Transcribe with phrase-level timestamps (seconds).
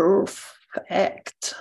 [0.00, 1.56] Perfekt.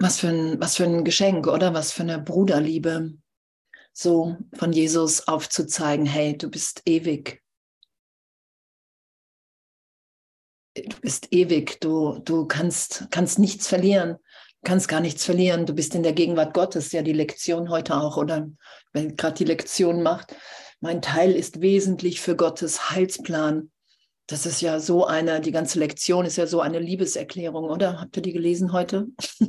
[0.00, 1.74] Was für, ein, was für ein Geschenk, oder?
[1.74, 3.16] Was für eine Bruderliebe,
[3.92, 7.42] so von Jesus aufzuzeigen, hey, du bist ewig.
[10.74, 14.16] Du bist ewig, du, du kannst, kannst nichts verlieren,
[14.64, 15.66] kannst gar nichts verlieren.
[15.66, 18.50] Du bist in der Gegenwart Gottes, ja die Lektion heute auch, oder
[18.92, 20.34] wenn gerade die Lektion macht,
[20.84, 23.70] mein Teil ist wesentlich für Gottes Heilsplan.
[24.26, 28.02] Das ist ja so eine, die ganze Lektion ist ja so eine Liebeserklärung, oder?
[28.02, 29.08] Habt ihr die gelesen heute?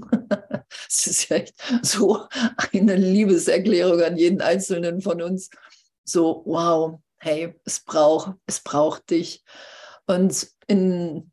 [0.88, 2.26] Es ist ja echt so
[2.74, 5.50] eine Liebeserklärung an jeden Einzelnen von uns.
[6.06, 9.44] So, wow, hey, es braucht, es braucht dich.
[10.06, 11.32] Und in,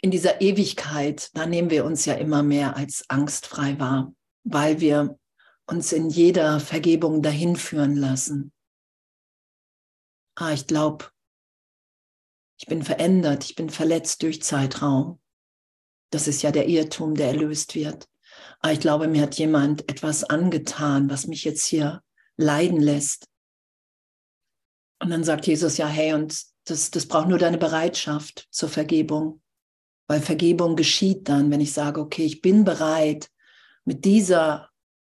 [0.00, 4.12] in dieser Ewigkeit, da nehmen wir uns ja immer mehr als angstfrei wahr,
[4.42, 5.16] weil wir
[5.66, 8.53] uns in jeder Vergebung dahin führen lassen.
[10.36, 11.06] Ah, ich glaube,
[12.58, 15.20] ich bin verändert, ich bin verletzt durch Zeitraum.
[16.10, 18.08] Das ist ja der Irrtum, der erlöst wird.
[18.60, 22.02] Aber ich glaube, mir hat jemand etwas angetan, was mich jetzt hier
[22.36, 23.28] leiden lässt.
[25.00, 29.42] Und dann sagt Jesus, ja, hey, und das, das braucht nur deine Bereitschaft zur Vergebung.
[30.06, 33.30] Weil Vergebung geschieht dann, wenn ich sage, okay, ich bin bereit,
[33.84, 34.70] mit dieser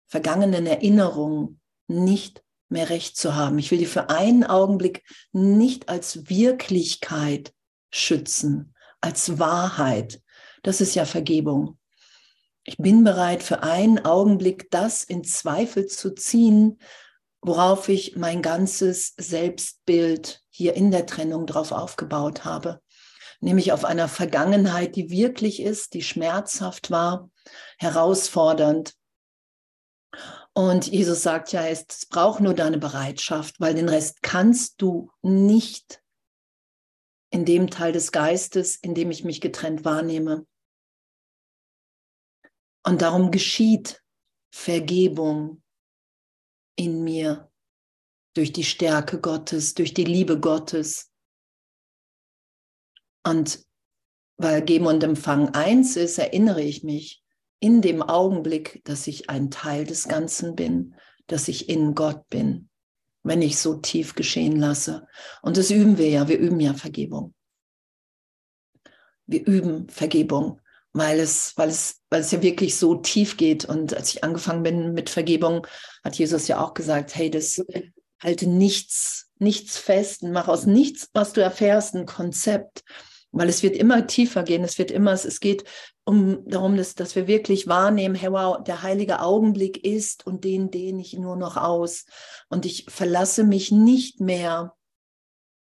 [0.07, 3.59] vergangenen Erinnerung nicht mehr recht zu haben.
[3.59, 7.53] Ich will die für einen Augenblick nicht als Wirklichkeit
[7.91, 10.21] schützen, als Wahrheit.
[10.63, 11.79] Das ist ja Vergebung.
[12.65, 16.79] Ich bin bereit, für einen Augenblick das in Zweifel zu ziehen,
[17.43, 22.81] worauf ich mein ganzes Selbstbild hier in der Trennung drauf aufgebaut habe.
[23.41, 27.31] Nämlich auf einer Vergangenheit, die wirklich ist, die schmerzhaft war,
[27.79, 28.95] herausfordernd.
[30.57, 36.01] Und Jesus sagt ja, es braucht nur deine Bereitschaft, weil den Rest kannst du nicht
[37.31, 40.47] in dem Teil des Geistes, in dem ich mich getrennt wahrnehme.
[42.87, 44.01] Und darum geschieht
[44.55, 45.65] Vergebung
[46.77, 47.51] in mir
[48.37, 51.11] durch die Stärke Gottes, durch die Liebe Gottes.
[53.27, 53.67] Und
[54.37, 57.24] weil Geben und Empfang eins ist, erinnere ich mich
[57.65, 60.95] in dem Augenblick, dass ich ein Teil des Ganzen bin,
[61.27, 62.69] dass ich in Gott bin,
[63.23, 65.07] wenn ich so tief geschehen lasse.
[65.43, 67.35] Und das üben wir ja, wir üben ja Vergebung.
[69.27, 70.61] Wir üben Vergebung
[70.95, 73.65] weil es, weil es, weil es ja wirklich so tief geht.
[73.65, 75.67] Und als ich angefangen bin mit Vergebung,
[76.05, 77.63] hat Jesus ja auch gesagt, hey, das
[78.23, 82.85] halte nichts, nichts fest und mach aus nichts, was du erfährst, ein Konzept.
[83.37, 85.65] Weil es wird immer tiefer gehen, es wird immer, es geht
[86.05, 90.71] um darum, dass, dass wir wirklich wahrnehmen, hey wow, der heilige Augenblick ist und den
[90.71, 92.05] dehne ich nur noch aus.
[92.49, 94.75] Und ich verlasse mich nicht mehr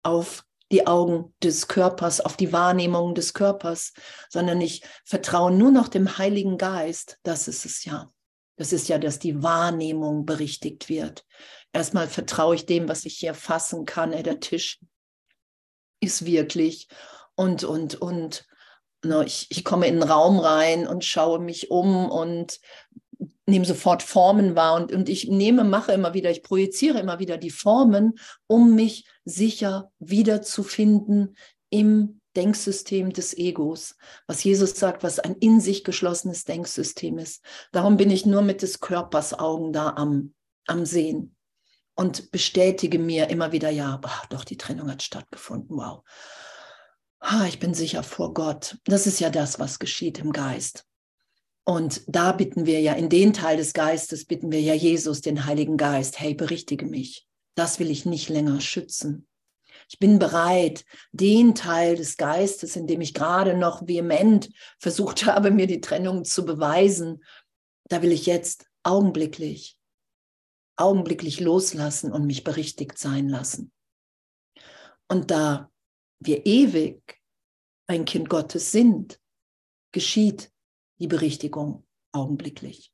[0.04, 3.94] auf die Augen des Körpers, auf die Wahrnehmung des Körpers,
[4.30, 7.20] sondern ich vertraue nur noch dem Heiligen Geist.
[7.24, 8.10] Das ist es ja.
[8.58, 11.26] Das ist ja, dass die Wahrnehmung berichtigt wird.
[11.72, 14.12] Erstmal vertraue ich dem, was ich hier fassen kann.
[14.12, 14.80] Der Tisch
[16.02, 16.88] ist wirklich
[17.36, 18.46] und, und, und.
[19.04, 22.60] Ne, ich, ich komme in den Raum rein und schaue mich um und
[23.48, 27.38] nehme sofort Formen wahr und, und ich nehme, mache immer wieder, ich projiziere immer wieder
[27.38, 31.36] die Formen, um mich sicher wiederzufinden
[31.70, 37.44] im Denksystem des Egos, was Jesus sagt, was ein in sich geschlossenes Denksystem ist.
[37.72, 40.34] Darum bin ich nur mit des Körpers Augen da am,
[40.66, 41.36] am Sehen
[41.96, 46.04] und bestätige mir immer wieder, ja, ach, doch, die Trennung hat stattgefunden, wow.
[47.24, 48.78] Ah, ich bin sicher vor Gott.
[48.86, 50.86] Das ist ja das, was geschieht im Geist.
[51.64, 55.46] Und da bitten wir ja, in den Teil des Geistes bitten wir ja Jesus, den
[55.46, 57.28] Heiligen Geist, hey, berichtige mich.
[57.56, 59.28] Das will ich nicht länger schützen.
[59.88, 64.50] Ich bin bereit, den Teil des Geistes, in dem ich gerade noch vehement
[64.80, 67.24] versucht habe, mir die Trennung zu beweisen,
[67.88, 69.78] da will ich jetzt augenblicklich,
[70.76, 73.72] augenblicklich loslassen und mich berichtigt sein lassen.
[75.08, 75.71] Und da
[76.22, 77.20] wir ewig
[77.88, 79.20] ein Kind Gottes sind,
[79.92, 80.52] geschieht
[81.00, 82.94] die Berichtigung augenblicklich.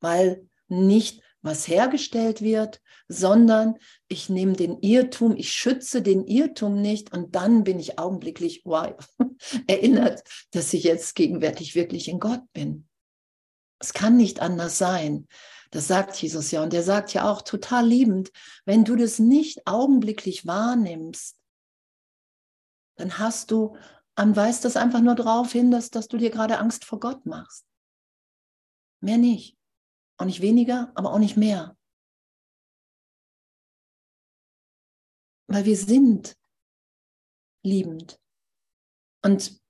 [0.00, 3.76] Weil nicht was hergestellt wird, sondern
[4.06, 8.94] ich nehme den Irrtum, ich schütze den Irrtum nicht und dann bin ich augenblicklich wow,
[9.66, 10.22] erinnert,
[10.52, 12.86] dass ich jetzt gegenwärtig wirklich in Gott bin.
[13.80, 15.26] Es kann nicht anders sein.
[15.72, 16.62] Das sagt Jesus ja.
[16.62, 18.30] Und er sagt ja auch total liebend,
[18.64, 21.36] wenn du das nicht augenblicklich wahrnimmst,
[23.02, 23.76] dann hast du
[24.14, 27.24] dann weist das einfach nur darauf hin, dass, dass du dir gerade Angst vor Gott
[27.26, 27.66] machst.
[29.00, 29.56] Mehr nicht.
[30.18, 31.76] Auch nicht weniger, aber auch nicht mehr.
[35.48, 36.36] Weil wir sind
[37.64, 38.20] liebend.
[39.22, 39.60] Und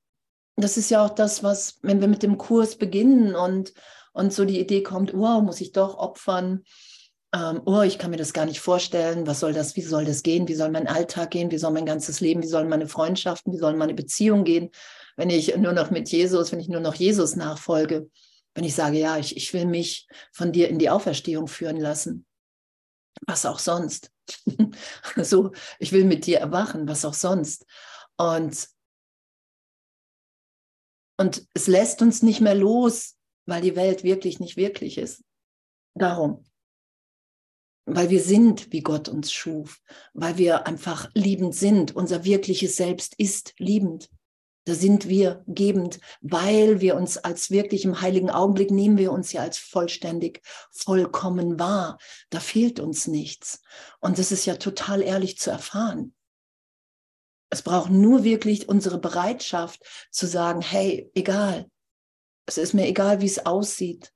[0.57, 3.73] das ist ja auch das, was, wenn wir mit dem Kurs beginnen und,
[4.13, 6.65] und so die Idee kommt, wow, muss ich doch opfern,
[7.35, 10.23] ähm, oh, ich kann mir das gar nicht vorstellen, was soll das, wie soll das
[10.23, 13.53] gehen, wie soll mein Alltag gehen, wie soll mein ganzes Leben, wie sollen meine Freundschaften,
[13.53, 14.71] wie sollen meine Beziehungen gehen,
[15.17, 18.11] wenn ich nur noch mit Jesus, wenn ich nur noch Jesus nachfolge,
[18.55, 22.27] wenn ich sage, ja, ich, ich will mich von dir in die Auferstehung führen lassen,
[23.27, 24.11] was auch sonst.
[25.17, 27.65] so, ich will mit dir erwachen, was auch sonst.
[28.19, 28.69] Und,
[31.17, 35.25] und es lässt uns nicht mehr los, weil die Welt wirklich nicht wirklich ist.
[35.95, 36.45] Darum
[37.85, 39.81] weil wir sind, wie Gott uns schuf,
[40.15, 41.95] weil wir einfach liebend sind.
[41.97, 44.09] Unser wirkliches Selbst ist liebend.
[44.65, 49.33] Da sind wir gebend, weil wir uns als wirklich im heiligen Augenblick nehmen wir uns
[49.33, 50.41] ja als vollständig,
[50.71, 51.99] vollkommen wahr.
[52.31, 53.61] Da fehlt uns nichts.
[53.99, 56.15] Und das ist ja total ehrlich zu erfahren.
[57.51, 59.83] Es braucht nur wirklich unsere Bereitschaft
[60.13, 61.69] zu sagen, hey, egal.
[62.47, 64.13] Es ist mir egal, wie es aussieht.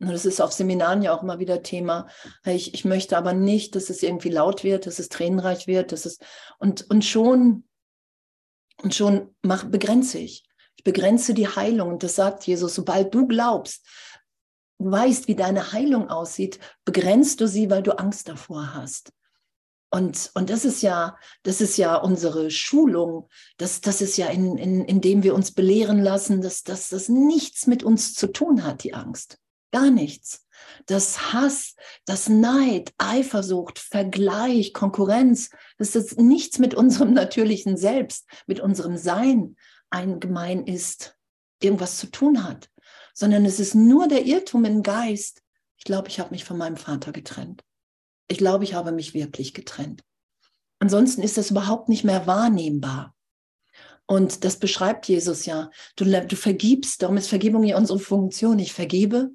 [0.00, 2.08] Das ist auf Seminaren ja auch immer wieder Thema.
[2.44, 6.06] Ich, ich möchte aber nicht, dass es irgendwie laut wird, dass es tränenreich wird, dass
[6.06, 6.18] es
[6.58, 7.64] und, und schon,
[8.82, 10.48] und schon mach, begrenze ich.
[10.76, 11.90] Ich begrenze die Heilung.
[11.90, 13.86] Und das sagt Jesus, sobald du glaubst,
[14.78, 19.12] weißt, wie deine Heilung aussieht, begrenzt du sie, weil du Angst davor hast.
[19.92, 23.28] Und, und das ist ja, das ist ja unsere Schulung.
[23.58, 27.66] Das, das ist ja, in, in, indem wir uns belehren lassen, dass, dass das nichts
[27.66, 29.39] mit uns zu tun hat, die Angst.
[29.72, 30.46] Gar nichts.
[30.86, 38.96] Das Hass, das Neid, Eifersucht, Vergleich, Konkurrenz, das nichts mit unserem natürlichen Selbst, mit unserem
[38.96, 39.56] Sein
[39.90, 41.16] eingemein ist,
[41.62, 42.70] irgendwas zu tun hat,
[43.14, 45.42] sondern es ist nur der Irrtum im Geist.
[45.76, 47.62] Ich glaube, ich habe mich von meinem Vater getrennt.
[48.28, 50.02] Ich glaube, ich habe mich wirklich getrennt.
[50.78, 53.14] Ansonsten ist das überhaupt nicht mehr wahrnehmbar.
[54.06, 55.70] Und das beschreibt Jesus ja.
[55.94, 58.58] Du, du vergibst, darum ist Vergebung ja unsere Funktion.
[58.58, 59.30] Ich vergebe,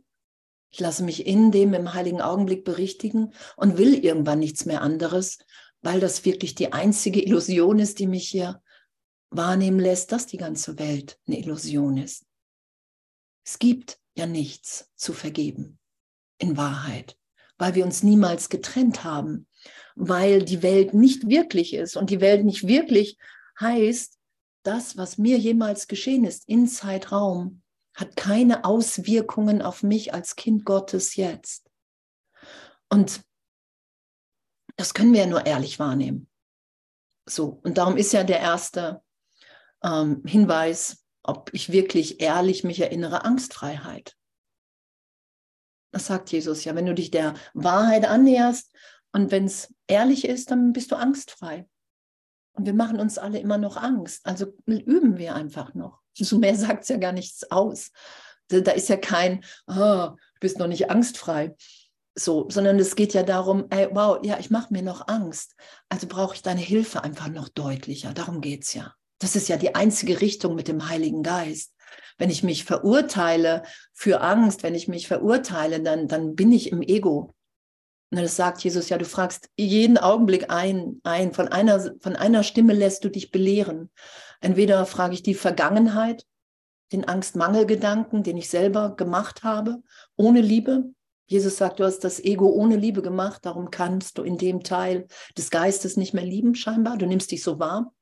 [0.75, 5.37] ich lasse mich in dem im heiligen Augenblick berichtigen und will irgendwann nichts mehr anderes,
[5.81, 8.61] weil das wirklich die einzige Illusion ist, die mich hier
[9.29, 12.25] wahrnehmen lässt, dass die ganze Welt eine Illusion ist.
[13.45, 15.79] Es gibt ja nichts zu vergeben,
[16.39, 17.17] in Wahrheit,
[17.57, 19.47] weil wir uns niemals getrennt haben,
[19.95, 23.17] weil die Welt nicht wirklich ist und die Welt nicht wirklich
[23.61, 24.17] heißt,
[24.63, 27.61] das, was mir jemals geschehen ist, in Zeitraum,
[27.95, 31.69] hat keine Auswirkungen auf mich als Kind Gottes jetzt.
[32.89, 33.21] Und
[34.75, 36.29] das können wir ja nur ehrlich wahrnehmen.
[37.27, 39.01] So, und darum ist ja der erste
[39.83, 44.15] ähm, Hinweis, ob ich wirklich ehrlich mich erinnere, Angstfreiheit.
[45.91, 48.75] Das sagt Jesus ja, wenn du dich der Wahrheit annäherst
[49.13, 51.67] und wenn es ehrlich ist, dann bist du angstfrei.
[52.51, 54.25] Und wir machen uns alle immer noch Angst.
[54.25, 56.04] Also üben wir einfach noch.
[56.15, 57.91] So mehr sagt es ja gar nichts aus.
[58.47, 61.55] Da ist ja kein, oh, du bist noch nicht angstfrei.
[62.17, 65.55] So, sondern es geht ja darum, ey, wow, ja, ich mache mir noch Angst.
[65.89, 68.13] Also brauche ich deine Hilfe einfach noch deutlicher.
[68.13, 68.93] Darum geht es ja.
[69.19, 71.73] Das ist ja die einzige Richtung mit dem Heiligen Geist.
[72.17, 73.63] Wenn ich mich verurteile
[73.93, 77.34] für Angst, wenn ich mich verurteile, dann, dann bin ich im Ego.
[78.11, 81.33] Und das sagt Jesus ja, du fragst jeden Augenblick ein, ein.
[81.33, 83.89] Von einer, von einer Stimme lässt du dich belehren.
[84.41, 86.25] Entweder frage ich die Vergangenheit,
[86.91, 89.81] den Angst-Mangel-Gedanken, den ich selber gemacht habe,
[90.15, 90.93] ohne Liebe.
[91.27, 95.07] Jesus sagt, du hast das Ego ohne Liebe gemacht, darum kannst du in dem Teil
[95.35, 96.97] des Geistes nicht mehr lieben, scheinbar.
[96.97, 97.93] Du nimmst dich so wahr.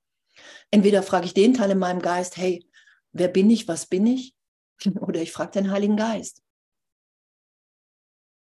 [0.72, 2.68] Entweder frage ich den Teil in meinem Geist, hey,
[3.14, 4.36] wer bin ich, was bin ich?
[5.00, 6.42] Oder ich frage den Heiligen Geist.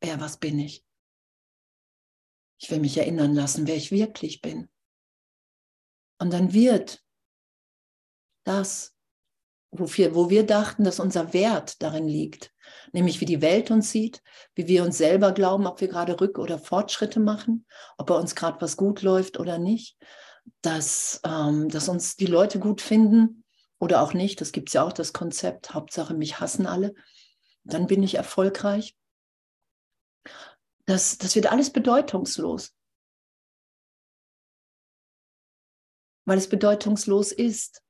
[0.04, 0.84] Ja, was bin ich?
[2.62, 4.68] Ich will mich erinnern lassen, wer ich wirklich bin.
[6.18, 7.02] Und dann wird
[8.44, 8.94] das,
[9.72, 12.54] wofür, wo wir dachten, dass unser Wert darin liegt,
[12.92, 14.22] nämlich wie die Welt uns sieht,
[14.54, 17.66] wie wir uns selber glauben, ob wir gerade Rück- oder Fortschritte machen,
[17.98, 19.98] ob bei uns gerade was gut läuft oder nicht,
[20.60, 23.44] dass, ähm, dass uns die Leute gut finden
[23.80, 24.40] oder auch nicht.
[24.40, 26.94] Das gibt es ja auch, das Konzept, Hauptsache mich hassen alle,
[27.64, 28.94] dann bin ich erfolgreich.
[30.92, 32.76] Das, das wird alles bedeutungslos.
[36.26, 37.82] Weil es bedeutungslos ist.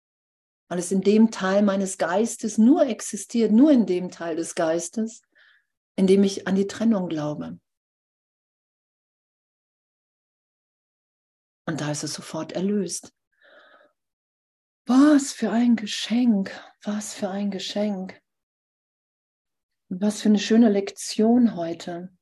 [0.68, 5.20] Weil es in dem Teil meines Geistes nur existiert, nur in dem Teil des Geistes,
[5.96, 7.58] in dem ich an die Trennung glaube.
[11.66, 13.12] Und da ist es sofort erlöst.
[14.86, 16.52] Was für ein Geschenk,
[16.84, 18.22] was für ein Geschenk.
[19.88, 22.16] Was für eine schöne Lektion heute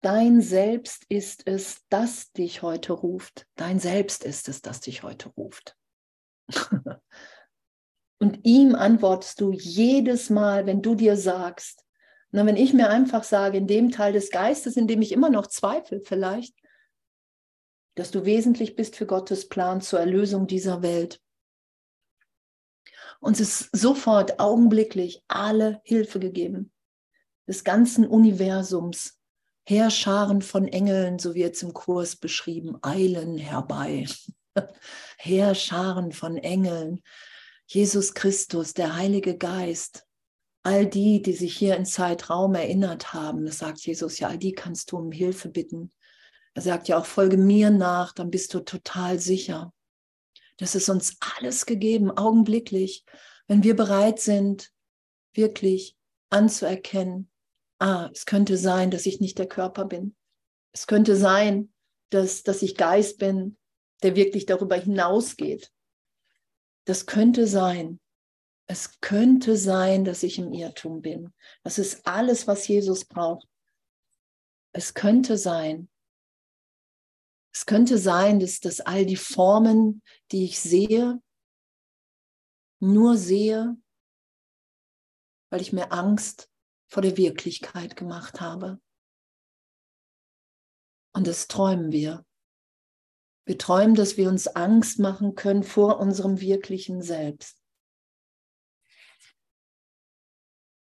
[0.00, 3.46] Dein Selbst ist es, das dich heute ruft.
[3.56, 5.76] Dein Selbst ist es, das dich heute ruft.
[8.20, 11.84] Und ihm antwortest du jedes Mal, wenn du dir sagst,
[12.30, 15.30] na, wenn ich mir einfach sage, in dem Teil des Geistes, in dem ich immer
[15.30, 16.54] noch zweifle vielleicht,
[17.94, 21.20] dass du wesentlich bist für Gottes Plan zur Erlösung dieser Welt.
[23.20, 26.70] Uns ist sofort augenblicklich alle Hilfe gegeben,
[27.48, 29.17] des ganzen Universums,
[29.68, 34.06] Heerscharen von Engeln, so wird es im Kurs beschrieben, eilen herbei.
[35.18, 37.02] Heerscharen von Engeln,
[37.66, 40.06] Jesus Christus, der Heilige Geist,
[40.62, 44.52] all die, die sich hier in Zeitraum erinnert haben, das sagt Jesus ja, all die
[44.52, 45.92] kannst du um Hilfe bitten.
[46.54, 49.74] Er sagt ja auch, folge mir nach, dann bist du total sicher.
[50.56, 53.04] Das ist uns alles gegeben, augenblicklich,
[53.48, 54.72] wenn wir bereit sind,
[55.34, 55.94] wirklich
[56.30, 57.30] anzuerkennen,
[57.78, 60.16] ah, es könnte sein, dass ich nicht der Körper bin.
[60.72, 61.72] Es könnte sein,
[62.10, 63.56] dass, dass ich Geist bin,
[64.02, 65.72] der wirklich darüber hinausgeht.
[66.84, 68.00] Das könnte sein.
[68.66, 71.32] Es könnte sein, dass ich im Irrtum bin.
[71.62, 73.48] Das ist alles, was Jesus braucht.
[74.72, 75.88] Es könnte sein.
[77.52, 81.20] Es könnte sein, dass, dass all die Formen, die ich sehe,
[82.78, 83.76] nur sehe,
[85.50, 86.48] weil ich mir Angst
[86.88, 88.80] vor der Wirklichkeit gemacht habe.
[91.14, 92.24] Und das träumen wir.
[93.44, 97.58] Wir träumen, dass wir uns Angst machen können vor unserem wirklichen Selbst.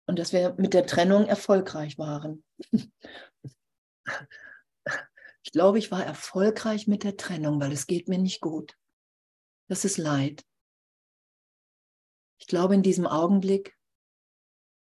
[0.08, 2.43] Und dass wir mit der Trennung erfolgreich waren.
[5.43, 8.77] Ich glaube, ich war erfolgreich mit der Trennung, weil es geht mir nicht gut.
[9.67, 10.46] Das ist Leid.
[12.39, 13.75] Ich glaube, in diesem Augenblick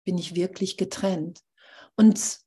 [0.07, 1.41] bin ich wirklich getrennt.
[1.97, 2.39] Und,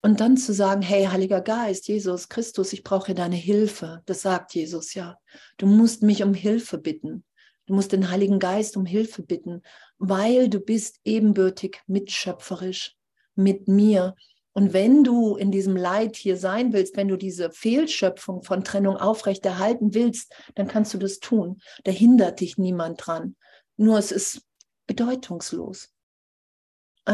[0.00, 4.00] und dann zu sagen, hey, Heiliger Geist, Jesus Christus, ich brauche deine Hilfe.
[4.06, 5.18] Das sagt Jesus ja.
[5.58, 7.24] Du musst mich um Hilfe bitten.
[7.66, 9.60] Du musst den Heiligen Geist um Hilfe bitten,
[9.98, 12.96] weil du bist ebenbürtig mitschöpferisch
[13.34, 14.14] mit mir.
[14.54, 18.96] Und wenn du in diesem Leid hier sein willst, wenn du diese Fehlschöpfung von Trennung
[18.96, 21.60] aufrechterhalten willst, dann kannst du das tun.
[21.84, 23.36] Da hindert dich niemand dran.
[23.76, 24.40] Nur es ist
[24.86, 25.90] bedeutungslos.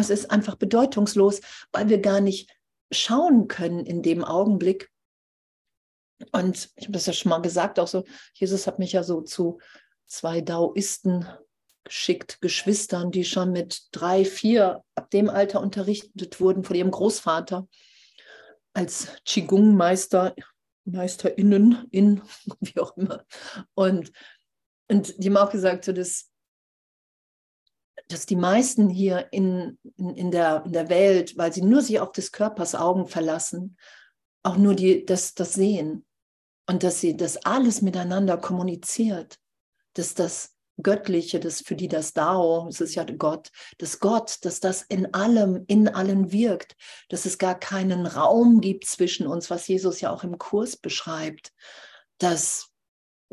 [0.01, 1.41] Es ist einfach bedeutungslos,
[1.73, 2.51] weil wir gar nicht
[2.91, 4.91] schauen können in dem Augenblick.
[6.33, 9.21] Und ich habe das ja schon mal gesagt, auch so, Jesus hat mich ja so
[9.21, 9.59] zu
[10.07, 11.27] zwei Daoisten
[11.85, 17.69] geschickt, Geschwistern, die schon mit drei, vier ab dem Alter unterrichtet wurden von ihrem Großvater
[18.73, 20.35] als Qigong-Meister,
[20.85, 22.23] MeisterInnen, in,
[22.61, 23.25] wie auch immer.
[23.75, 24.13] Und,
[24.89, 26.31] und die haben auch gesagt, so das,
[28.09, 32.01] dass die meisten hier in, in, in, der, in der Welt, weil sie nur sich
[32.01, 33.77] auf des Körpers Augen verlassen,
[34.43, 36.05] auch nur die, das, das sehen.
[36.67, 39.39] Und dass sie das alles miteinander kommuniziert,
[39.95, 44.61] dass das Göttliche, das für die das Dao, es ist ja Gott, das Gott, dass
[44.61, 46.75] das in allem, in allen wirkt,
[47.09, 51.53] dass es gar keinen Raum gibt zwischen uns, was Jesus ja auch im Kurs beschreibt,
[52.19, 52.71] dass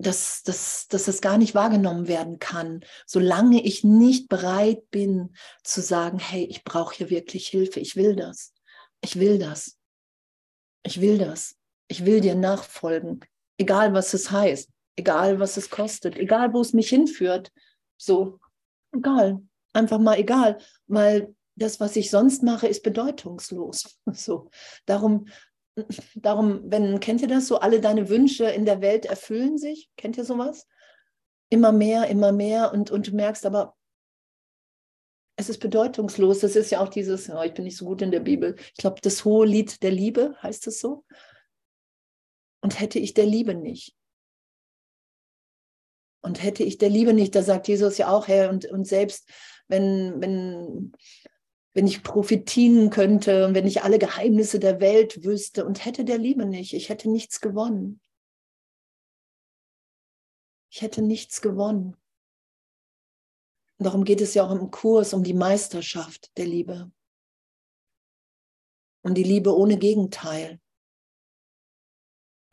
[0.01, 5.81] dass, dass, dass das gar nicht wahrgenommen werden kann, solange ich nicht bereit bin zu
[5.81, 8.53] sagen, hey, ich brauche hier wirklich Hilfe, ich will das,
[9.01, 9.77] ich will das,
[10.83, 11.55] ich will das,
[11.87, 13.21] ich will dir nachfolgen,
[13.57, 17.51] egal was es heißt, egal was es kostet, egal wo es mich hinführt,
[17.97, 18.39] so,
[18.93, 19.41] egal,
[19.73, 23.99] einfach mal egal, weil das, was ich sonst mache, ist bedeutungslos.
[24.13, 24.49] So,
[24.85, 25.27] darum
[26.15, 29.89] darum, wenn, kennt ihr das so, alle deine Wünsche in der Welt erfüllen sich?
[29.97, 30.67] Kennt ihr sowas?
[31.49, 33.75] Immer mehr, immer mehr und, und du merkst aber,
[35.35, 36.39] es ist bedeutungslos.
[36.39, 38.55] Das ist ja auch dieses, oh, ich bin nicht so gut in der Bibel.
[38.57, 41.05] Ich glaube, das hohe Lied der Liebe heißt es so.
[42.61, 43.95] Und hätte ich der Liebe nicht.
[46.23, 49.27] Und hätte ich der Liebe nicht, da sagt Jesus ja auch, Herr, und, und selbst
[49.67, 50.91] wenn, wenn
[51.73, 56.17] wenn ich profitieren könnte und wenn ich alle Geheimnisse der Welt wüsste und hätte der
[56.17, 58.01] Liebe nicht, ich hätte nichts gewonnen.
[60.69, 61.95] Ich hätte nichts gewonnen.
[63.77, 66.91] Und darum geht es ja auch im Kurs um die Meisterschaft der Liebe.
[69.03, 70.59] Um die Liebe ohne Gegenteil.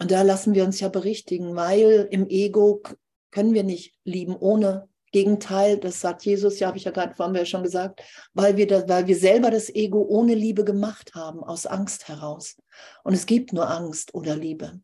[0.01, 2.83] Und da lassen wir uns ja berichtigen, weil im Ego
[3.31, 7.41] können wir nicht lieben ohne Gegenteil, das sagt Jesus, ja, habe ich ja gerade, wir
[7.41, 8.03] ja schon gesagt,
[8.35, 12.57] weil wir, das, weil wir selber das Ego ohne Liebe gemacht haben, aus Angst heraus.
[13.05, 14.81] Und es gibt nur Angst oder Liebe.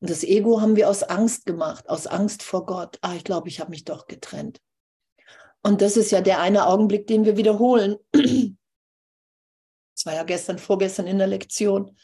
[0.00, 2.98] Und das Ego haben wir aus Angst gemacht, aus Angst vor Gott.
[3.02, 4.60] Ah, ich glaube, ich habe mich doch getrennt.
[5.62, 7.96] Und das ist ja der eine Augenblick, den wir wiederholen.
[9.94, 11.96] Das war ja gestern, vorgestern in der Lektion.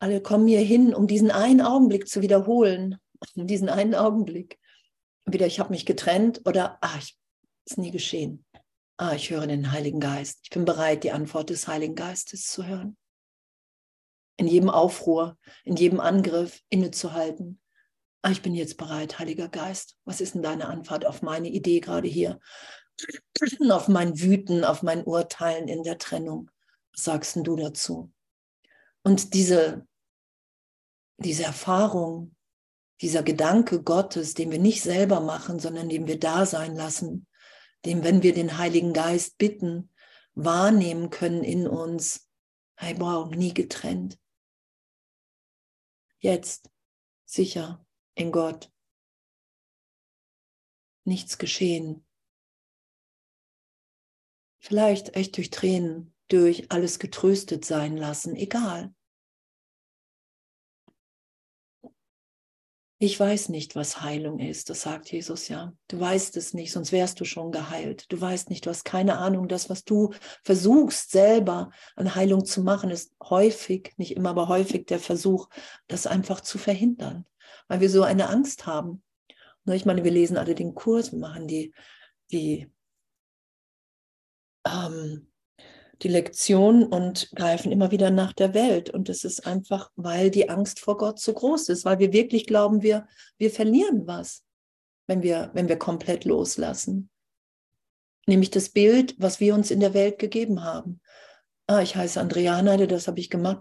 [0.00, 2.98] Alle kommen hier hin, um diesen einen Augenblick zu wiederholen.
[3.36, 4.57] Um diesen einen Augenblick.
[5.32, 7.18] Wieder, ich habe mich getrennt oder, ah, ich,
[7.66, 8.44] ist nie geschehen.
[8.96, 10.40] Ah, ich höre den Heiligen Geist.
[10.42, 12.96] Ich bin bereit, die Antwort des Heiligen Geistes zu hören.
[14.36, 17.60] In jedem Aufruhr, in jedem Angriff innezuhalten.
[18.22, 19.96] Ah, ich bin jetzt bereit, Heiliger Geist.
[20.04, 22.40] Was ist denn deine Antwort auf meine Idee gerade hier?
[23.70, 26.50] Auf mein Wüten, auf mein Urteilen in der Trennung.
[26.92, 28.12] Was sagst du dazu?
[29.04, 29.86] Und diese,
[31.18, 32.34] diese Erfahrung,
[33.00, 37.26] dieser Gedanke Gottes, den wir nicht selber machen, sondern den wir da sein lassen,
[37.84, 39.90] den, wenn wir den Heiligen Geist bitten,
[40.34, 42.28] wahrnehmen können in uns,
[42.76, 44.18] hey, wow, nie getrennt.
[46.18, 46.70] Jetzt,
[47.24, 48.72] sicher, in Gott.
[51.04, 52.04] Nichts geschehen.
[54.60, 58.92] Vielleicht echt durch Tränen, durch alles getröstet sein lassen, egal.
[63.00, 65.72] Ich weiß nicht, was Heilung ist, das sagt Jesus ja.
[65.86, 68.10] Du weißt es nicht, sonst wärst du schon geheilt.
[68.12, 69.46] Du weißt nicht, du hast keine Ahnung.
[69.46, 70.12] Das, was du
[70.42, 75.48] versuchst selber an Heilung zu machen, ist häufig, nicht immer, aber häufig der Versuch,
[75.86, 77.24] das einfach zu verhindern,
[77.68, 79.04] weil wir so eine Angst haben.
[79.64, 81.72] Ich meine, wir lesen alle den Kurs, wir machen die,
[82.32, 82.68] die
[84.66, 85.30] ähm,
[86.02, 88.90] die Lektion und greifen immer wieder nach der Welt.
[88.90, 92.46] Und das ist einfach, weil die Angst vor Gott so groß ist, weil wir wirklich
[92.46, 94.44] glauben, wir, wir verlieren was,
[95.06, 97.10] wenn wir, wenn wir komplett loslassen.
[98.26, 101.00] Nämlich das Bild, was wir uns in der Welt gegeben haben.
[101.66, 103.58] Ah, ich heiße Andreana, das habe ich gemacht.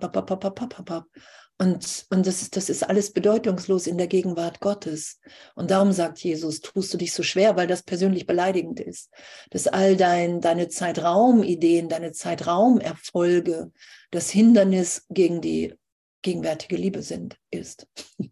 [1.59, 5.19] Und, und das, ist, das ist alles bedeutungslos in der Gegenwart Gottes.
[5.55, 9.11] Und darum sagt Jesus, tust du dich so schwer, weil das persönlich beleidigend ist.
[9.49, 13.71] Dass all dein, deine Zeitraumideen, deine Zeitraumerfolge
[14.11, 15.73] das Hindernis gegen die
[16.21, 17.87] gegenwärtige Liebe sind, ist.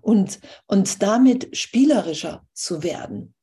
[0.00, 3.34] Und, und damit spielerischer zu werden.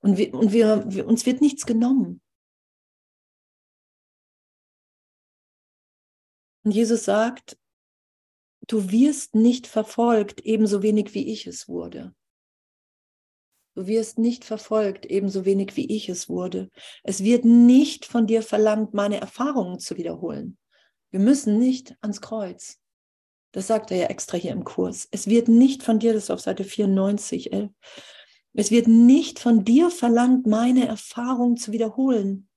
[0.00, 2.20] Und, wir, und wir, wir, uns wird nichts genommen.
[6.64, 7.56] Und Jesus sagt,
[8.66, 12.14] Du wirst nicht verfolgt, ebenso wenig wie ich es wurde.
[13.74, 16.70] Du wirst nicht verfolgt, ebenso wenig wie ich es wurde.
[17.02, 20.58] Es wird nicht von dir verlangt, meine Erfahrungen zu wiederholen.
[21.10, 22.80] Wir müssen nicht ans Kreuz.
[23.52, 25.08] Das sagt er ja extra hier im Kurs.
[25.10, 27.70] Es wird nicht von dir, das ist auf Seite 94, 11.
[28.52, 32.48] Es wird nicht von dir verlangt, meine Erfahrungen zu wiederholen,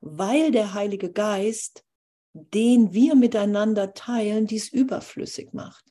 [0.00, 1.84] weil der Heilige Geist
[2.32, 5.84] den wir miteinander teilen, dies überflüssig macht.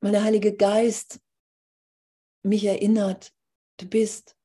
[0.00, 1.20] Weil der Heilige Geist
[2.42, 3.32] mich erinnert,
[3.78, 4.36] du bist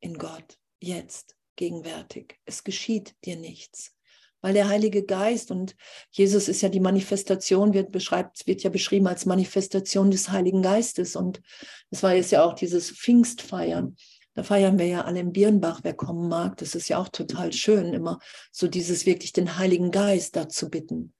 [0.00, 2.38] in Gott jetzt gegenwärtig.
[2.44, 3.94] Es geschieht dir nichts.
[4.40, 5.74] Weil der Heilige Geist und
[6.12, 11.16] Jesus ist ja die Manifestation, wird, beschreibt, wird ja beschrieben als Manifestation des Heiligen Geistes.
[11.16, 11.42] Und
[11.90, 13.96] das war jetzt ja auch dieses Pfingstfeiern.
[14.38, 16.58] Da feiern wir ja alle im Birnbach, wer kommen mag.
[16.58, 18.20] Das ist ja auch total schön, immer
[18.52, 21.12] so dieses wirklich den Heiligen Geist dazu bitten,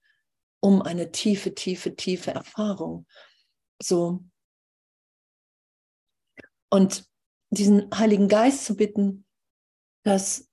[0.61, 3.05] um eine tiefe, tiefe, tiefe Erfahrung.
[3.83, 4.23] So.
[6.69, 7.09] Und
[7.49, 9.25] diesen Heiligen Geist zu bitten,
[10.03, 10.47] dass,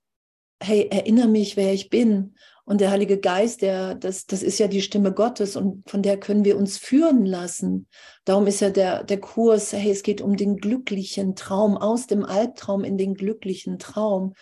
[0.61, 2.35] hey, erinnere mich, wer ich bin
[2.67, 6.19] und der Heilige Geist, der, das, das ist ja die Stimme Gottes und von der
[6.19, 7.87] können wir uns führen lassen.
[8.25, 12.25] Darum ist ja der, der Kurs, hey, es geht um den glücklichen Traum, aus dem
[12.25, 14.33] Albtraum in den glücklichen Traum.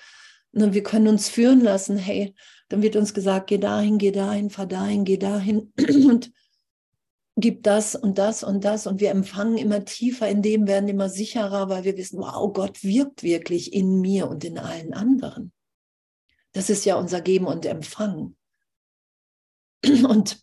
[0.53, 2.33] Und wir können uns führen lassen, hey,
[2.69, 5.71] dann wird uns gesagt, geh dahin, geh dahin, fahr dahin, geh dahin
[6.09, 6.31] und
[7.35, 8.87] gib das und das und das.
[8.87, 12.83] Und wir empfangen immer tiefer in dem, werden immer sicherer, weil wir wissen, wow, Gott
[12.83, 15.51] wirkt wirklich in mir und in allen anderen.
[16.55, 18.37] Das ist ja unser Geben und Empfangen.
[19.85, 20.41] Und,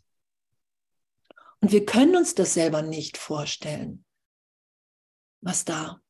[1.61, 4.05] und wir können uns das selber nicht vorstellen,
[5.41, 6.03] was da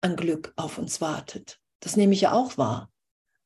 [0.00, 1.60] an Glück auf uns wartet.
[1.80, 2.90] Das nehme ich ja auch wahr.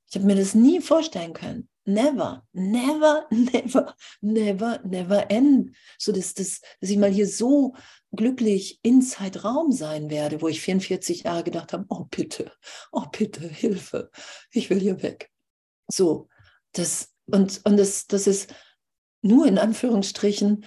[0.09, 1.69] Ich habe mir das nie vorstellen können.
[1.85, 5.75] Never, never, never, never, never end.
[5.99, 7.75] So dass, dass, dass ich mal hier so
[8.13, 12.53] glücklich in Zeitraum sein werde, wo ich 44 Jahre gedacht habe, oh bitte,
[12.93, 14.11] oh bitte, Hilfe,
[14.53, 15.30] ich will hier weg.
[15.91, 16.29] So,
[16.73, 18.55] das, und, und das, das ist
[19.23, 20.65] nur in Anführungsstrichen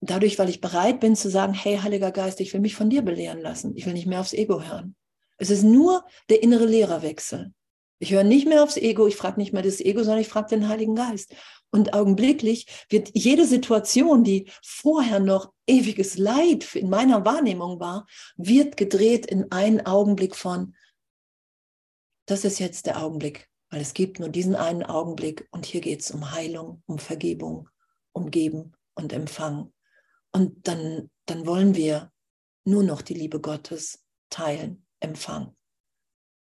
[0.00, 3.02] dadurch, weil ich bereit bin zu sagen, hey, Heiliger Geist, ich will mich von dir
[3.02, 3.76] belehren lassen.
[3.76, 4.94] Ich will nicht mehr aufs Ego hören.
[5.38, 7.52] Es ist nur der innere Lehrerwechsel.
[7.98, 10.48] Ich höre nicht mehr aufs Ego, ich frage nicht mehr das Ego, sondern ich frage
[10.48, 11.34] den Heiligen Geist.
[11.70, 18.76] Und augenblicklich wird jede Situation, die vorher noch ewiges Leid in meiner Wahrnehmung war, wird
[18.76, 20.74] gedreht in einen Augenblick von,
[22.26, 26.00] das ist jetzt der Augenblick, weil es gibt nur diesen einen Augenblick und hier geht
[26.00, 27.68] es um Heilung, um Vergebung,
[28.12, 29.72] umgeben und empfangen.
[30.32, 32.12] Und dann, dann wollen wir
[32.64, 35.56] nur noch die Liebe Gottes teilen, empfangen.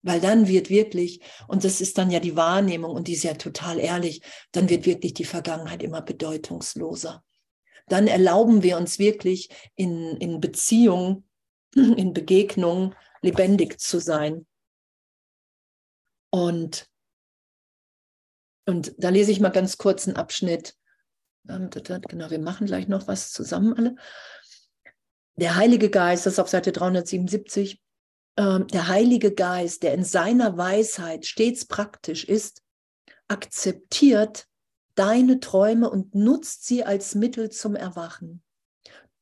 [0.01, 3.35] Weil dann wird wirklich, und das ist dann ja die Wahrnehmung, und die ist ja
[3.35, 4.21] total ehrlich,
[4.51, 7.23] dann wird wirklich die Vergangenheit immer bedeutungsloser.
[7.87, 11.27] Dann erlauben wir uns wirklich in, in Beziehungen,
[11.75, 14.45] in Begegnungen lebendig zu sein.
[16.29, 16.89] Und,
[18.65, 20.75] und da lese ich mal ganz kurz einen Abschnitt.
[21.49, 23.95] Ähm, genau, wir machen gleich noch was zusammen alle.
[25.35, 27.81] Der Heilige Geist, das ist auf Seite 377,
[28.37, 32.61] ähm, der Heilige Geist, der in seiner Weisheit stets praktisch ist,
[33.27, 34.47] akzeptiert
[34.95, 38.42] deine Träume und nutzt sie als Mittel zum Erwachen.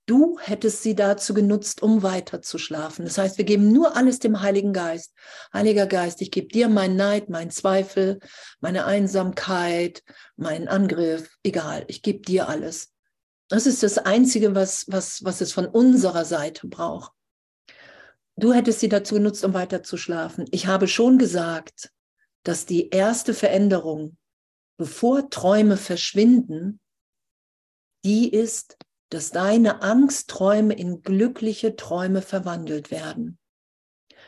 [0.07, 3.05] Du hättest sie dazu genutzt, um weiter zu schlafen.
[3.05, 5.13] Das heißt, wir geben nur alles dem Heiligen Geist.
[5.53, 8.19] Heiliger Geist, ich gebe dir meinen Neid, meinen Zweifel,
[8.59, 10.03] meine Einsamkeit,
[10.35, 12.91] meinen Angriff, egal, ich gebe dir alles.
[13.47, 17.11] Das ist das Einzige, was, was, was es von unserer Seite braucht.
[18.37, 20.45] Du hättest sie dazu genutzt, um weiter zu schlafen.
[20.51, 21.91] Ich habe schon gesagt,
[22.43, 24.17] dass die erste Veränderung,
[24.77, 26.79] bevor Träume verschwinden,
[28.03, 28.77] die ist,
[29.11, 33.37] dass deine Angstträume in glückliche Träume verwandelt werden.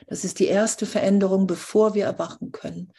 [0.08, 2.92] Das ist die erste Veränderung, bevor wir erwachen können.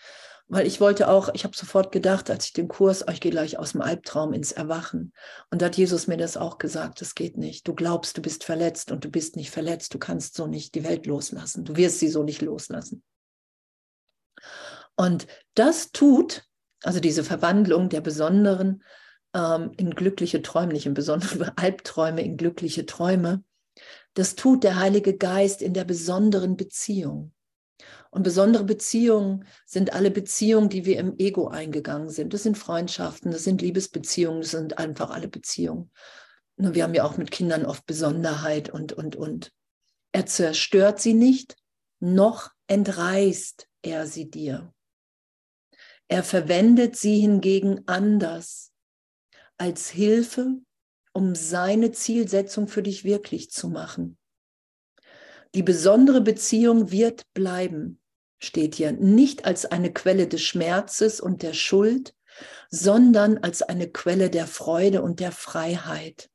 [0.46, 3.30] Weil ich wollte auch, ich habe sofort gedacht, als ich den Kurs, oh, ich gehe
[3.30, 5.12] gleich aus dem Albtraum ins Erwachen.
[5.50, 7.68] Und da hat Jesus mir das auch gesagt, das geht nicht.
[7.68, 9.92] Du glaubst, du bist verletzt und du bist nicht verletzt.
[9.92, 11.64] Du kannst so nicht die Welt loslassen.
[11.64, 13.02] Du wirst sie so nicht loslassen.
[14.96, 16.46] Und das tut,
[16.82, 18.82] also diese Verwandlung der besonderen
[19.34, 23.42] ähm, in glückliche Träume, nicht in besondere Albträume, in glückliche Träume.
[24.14, 27.32] Das tut der Heilige Geist in der besonderen Beziehung.
[28.10, 32.32] Und besondere Beziehungen sind alle Beziehungen, die wir im Ego eingegangen sind.
[32.32, 35.90] Das sind Freundschaften, das sind Liebesbeziehungen, das sind einfach alle Beziehungen.
[36.56, 39.52] Wir haben ja auch mit Kindern oft Besonderheit und, und, und.
[40.12, 41.56] Er zerstört sie nicht,
[41.98, 44.72] noch entreißt er sie dir.
[46.06, 48.73] Er verwendet sie hingegen anders
[49.58, 50.58] als Hilfe,
[51.12, 54.18] um seine Zielsetzung für dich wirklich zu machen.
[55.54, 58.00] Die besondere Beziehung wird bleiben,
[58.40, 62.14] steht hier, nicht als eine Quelle des Schmerzes und der Schuld,
[62.68, 66.28] sondern als eine Quelle der Freude und der Freiheit.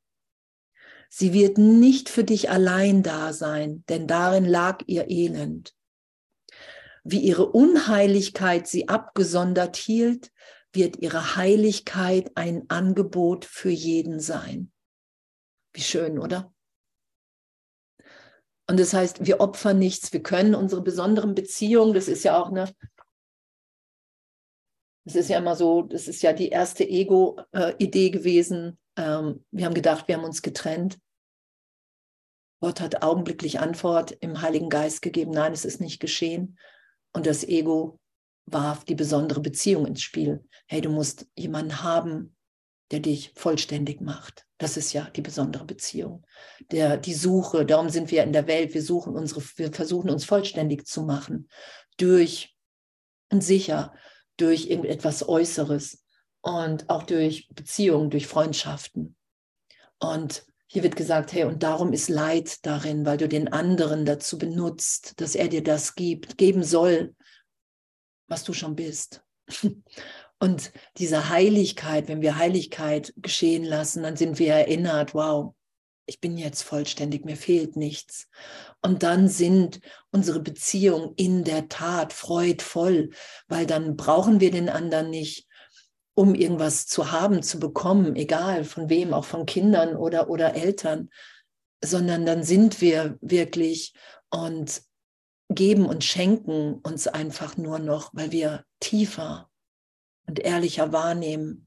[1.10, 5.74] Sie wird nicht für dich allein da sein, denn darin lag ihr Elend.
[7.02, 10.30] Wie ihre Unheiligkeit sie abgesondert hielt,
[10.72, 14.72] wird ihre Heiligkeit ein Angebot für jeden sein.
[15.72, 16.52] Wie schön, oder?
[18.68, 22.50] Und das heißt, wir opfern nichts, wir können unsere besonderen Beziehungen, das ist ja auch
[22.50, 22.72] eine,
[25.04, 28.78] das ist ja immer so, das ist ja die erste Ego-Idee gewesen.
[28.96, 31.00] Ähm, wir haben gedacht, wir haben uns getrennt.
[32.60, 36.58] Gott hat augenblicklich Antwort im Heiligen Geist gegeben, nein, es ist nicht geschehen.
[37.12, 37.99] Und das Ego
[38.52, 40.44] warf die besondere Beziehung ins Spiel.
[40.66, 42.36] Hey, du musst jemanden haben,
[42.90, 44.46] der dich vollständig macht.
[44.58, 46.26] Das ist ja die besondere Beziehung.
[46.70, 50.24] Der, die Suche, darum sind wir in der Welt, wir suchen unsere, wir versuchen uns
[50.24, 51.48] vollständig zu machen
[51.96, 52.56] durch
[53.30, 53.94] und sicher
[54.36, 56.04] durch irgendetwas Äußeres
[56.40, 59.16] und auch durch Beziehungen, durch Freundschaften.
[59.98, 64.38] Und hier wird gesagt, hey, und darum ist Leid darin, weil du den anderen dazu
[64.38, 67.14] benutzt, dass er dir das gibt, geben soll,
[68.30, 69.22] was du schon bist.
[70.38, 75.54] Und diese Heiligkeit, wenn wir Heiligkeit geschehen lassen, dann sind wir erinnert, wow,
[76.06, 78.28] ich bin jetzt vollständig, mir fehlt nichts.
[78.80, 83.10] Und dann sind unsere Beziehungen in der Tat freudvoll,
[83.48, 85.46] weil dann brauchen wir den anderen nicht,
[86.14, 91.10] um irgendwas zu haben, zu bekommen, egal von wem, auch von Kindern oder, oder Eltern,
[91.82, 93.94] sondern dann sind wir wirklich
[94.30, 94.82] und
[95.50, 99.50] geben und schenken uns einfach nur noch, weil wir tiefer
[100.26, 101.66] und ehrlicher wahrnehmen,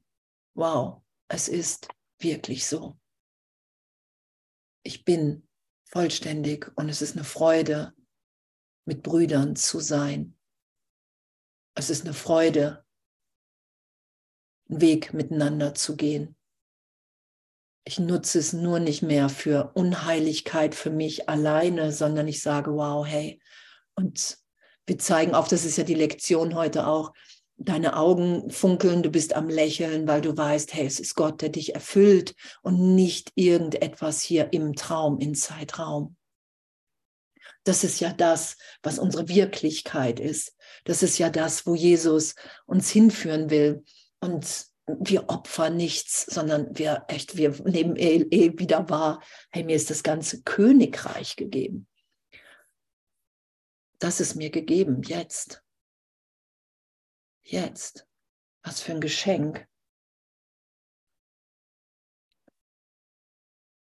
[0.54, 2.98] wow, es ist wirklich so.
[4.82, 5.46] Ich bin
[5.84, 7.94] vollständig und es ist eine Freude,
[8.86, 10.36] mit Brüdern zu sein.
[11.74, 12.84] Es ist eine Freude,
[14.68, 16.36] einen Weg miteinander zu gehen.
[17.86, 23.06] Ich nutze es nur nicht mehr für Unheiligkeit für mich alleine, sondern ich sage, wow,
[23.06, 23.40] hey,
[23.96, 24.38] und
[24.86, 27.12] wir zeigen auf, das ist ja die Lektion heute auch,
[27.56, 31.50] deine Augen funkeln, du bist am Lächeln, weil du weißt, hey, es ist Gott, der
[31.50, 36.16] dich erfüllt und nicht irgendetwas hier im Traum, im Zeitraum.
[37.62, 40.54] Das ist ja das, was unsere Wirklichkeit ist.
[40.84, 42.34] Das ist ja das, wo Jesus
[42.66, 43.84] uns hinführen will.
[44.20, 49.76] Und wir opfern nichts, sondern wir echt, wir nehmen eh, eh wieder wahr, hey, mir
[49.76, 51.86] ist das ganze Königreich gegeben.
[53.98, 55.62] Das ist mir gegeben, jetzt.
[57.42, 58.06] Jetzt.
[58.62, 59.66] Was für ein Geschenk.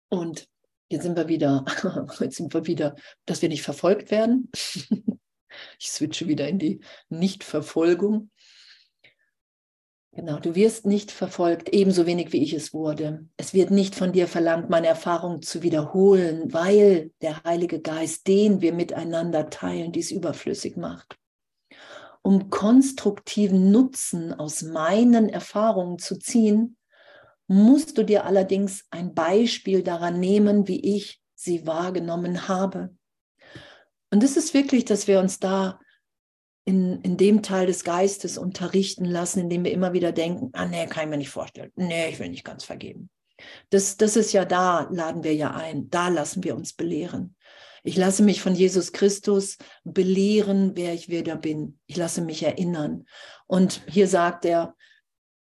[0.09, 0.49] Und
[0.89, 1.65] jetzt sind wir wieder,
[2.21, 4.51] jetzt sind wir wieder, dass wir nicht verfolgt werden.
[5.79, 8.31] Ich switche wieder in die Nichtverfolgung.
[10.17, 13.27] Genau, du wirst nicht verfolgt, ebenso wenig wie ich es wurde.
[13.37, 18.63] Es wird nicht von dir verlangt, meine Erfahrung zu wiederholen, weil der Heilige Geist, den
[18.63, 21.19] wir miteinander teilen, dies überflüssig macht.
[22.23, 26.79] Um konstruktiven Nutzen aus meinen Erfahrungen zu ziehen,
[27.47, 32.97] musst du dir allerdings ein Beispiel daran nehmen, wie ich sie wahrgenommen habe.
[34.11, 35.79] Und es ist wirklich, dass wir uns da
[36.67, 40.67] in, in dem Teil des Geistes unterrichten lassen, in dem wir immer wieder denken, ah
[40.67, 43.09] nee, kann ich mir nicht vorstellen, nee, ich will nicht ganz vergeben.
[43.71, 47.37] Das, das ist ja da, laden wir ja ein, da lassen wir uns belehren.
[47.85, 51.79] Ich lasse mich von Jesus Christus belehren, wer ich wieder bin.
[51.87, 53.07] Ich lasse mich erinnern.
[53.47, 54.75] Und hier sagt er,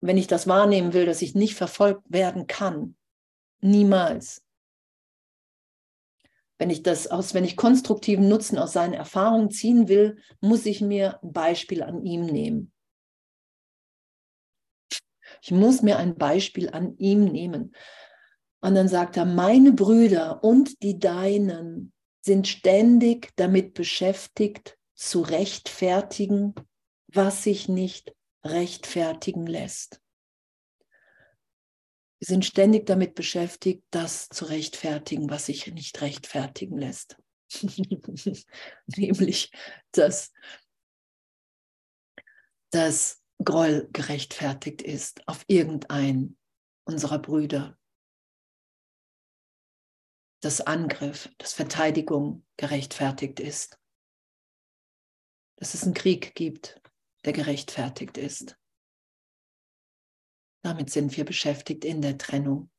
[0.01, 2.95] wenn ich das wahrnehmen will, dass ich nicht verfolgt werden kann,
[3.61, 4.43] niemals,
[6.57, 10.81] wenn ich das aus, wenn ich konstruktiven Nutzen aus seinen Erfahrungen ziehen will, muss ich
[10.81, 12.71] mir ein Beispiel an ihm nehmen.
[15.41, 17.75] Ich muss mir ein Beispiel an ihm nehmen.
[18.61, 26.55] Und dann sagt er, meine Brüder und die deinen sind ständig damit beschäftigt, zu rechtfertigen,
[27.07, 30.02] was sich nicht rechtfertigen lässt.
[32.23, 37.17] Wir sind ständig damit beschäftigt, das zu rechtfertigen, was sich nicht rechtfertigen lässt.
[38.95, 39.51] Nämlich,
[39.91, 40.31] dass
[42.71, 46.37] das Groll gerechtfertigt ist auf irgendein
[46.85, 47.77] unserer Brüder.
[50.39, 53.77] Dass Angriff, dass Verteidigung gerechtfertigt ist.
[55.57, 56.81] Dass es einen Krieg gibt,
[57.25, 58.57] der gerechtfertigt ist.
[60.63, 62.71] Damit sind wir beschäftigt in der Trennung.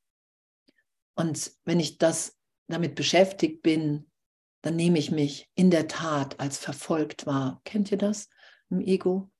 [1.15, 4.11] Und wenn ich das damit beschäftigt bin,
[4.63, 7.61] dann nehme ich mich in der Tat als verfolgt wahr.
[7.65, 8.31] Kennt ihr das
[8.71, 9.31] im Ego?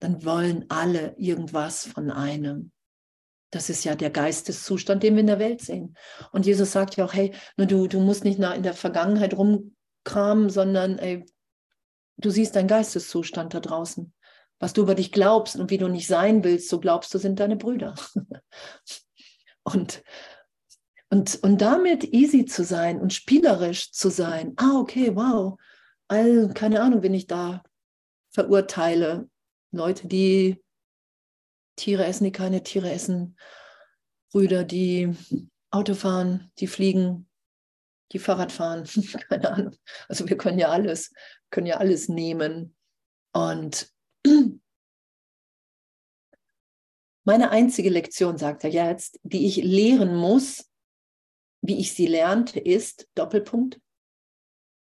[0.00, 2.72] Dann wollen alle irgendwas von einem.
[3.50, 5.96] Das ist ja der Geisteszustand, den wir in der Welt sehen.
[6.32, 10.98] Und Jesus sagt ja auch, hey, du, du musst nicht in der Vergangenheit rumkramen, sondern
[10.98, 11.24] ey,
[12.16, 14.12] du siehst deinen Geisteszustand da draußen
[14.58, 17.40] was du über dich glaubst und wie du nicht sein willst, so glaubst du, sind
[17.40, 17.94] deine Brüder.
[19.62, 20.02] und,
[21.10, 24.54] und, und damit easy zu sein und spielerisch zu sein.
[24.56, 25.58] Ah, okay, wow.
[26.08, 27.62] All, keine Ahnung, wenn ich da
[28.30, 29.28] verurteile.
[29.70, 30.62] Leute, die
[31.76, 33.36] Tiere essen, die keine Tiere essen.
[34.32, 35.14] Brüder, die
[35.70, 37.28] Auto fahren, die fliegen,
[38.12, 38.84] die Fahrrad fahren.
[39.28, 39.76] keine Ahnung.
[40.08, 41.12] Also wir können ja alles,
[41.50, 42.76] können ja alles nehmen.
[43.32, 43.93] Und
[47.24, 50.70] meine einzige Lektion, sagt er jetzt, die ich lehren muss,
[51.62, 53.80] wie ich sie lernte, ist Doppelpunkt.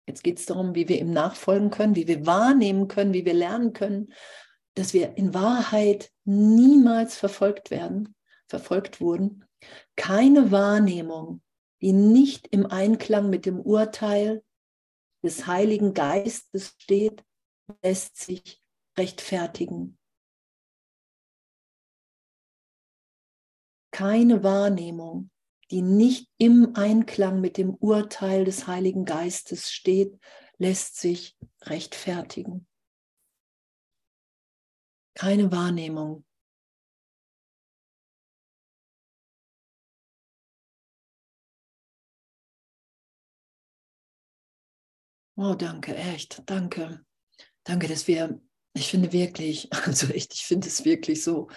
[0.07, 3.33] Jetzt geht es darum, wie wir ihm nachfolgen können, wie wir wahrnehmen können, wie wir
[3.33, 4.13] lernen können,
[4.75, 8.15] dass wir in Wahrheit niemals verfolgt werden,
[8.47, 9.45] verfolgt wurden.
[9.95, 11.41] Keine Wahrnehmung,
[11.81, 14.43] die nicht im Einklang mit dem Urteil
[15.23, 17.23] des Heiligen Geistes steht,
[17.83, 18.60] lässt sich
[18.97, 19.97] rechtfertigen.
[23.91, 25.29] Keine Wahrnehmung,
[25.69, 30.19] die nicht im Einklang mit dem Urteil des Heiligen Geistes steht,
[30.57, 32.67] lässt sich rechtfertigen.
[35.13, 36.25] Keine Wahrnehmung.
[45.35, 47.03] Oh, danke, echt, danke.
[47.63, 48.39] Danke, dass wir
[48.73, 51.49] ich finde wirklich, also echt, ich finde es wirklich so,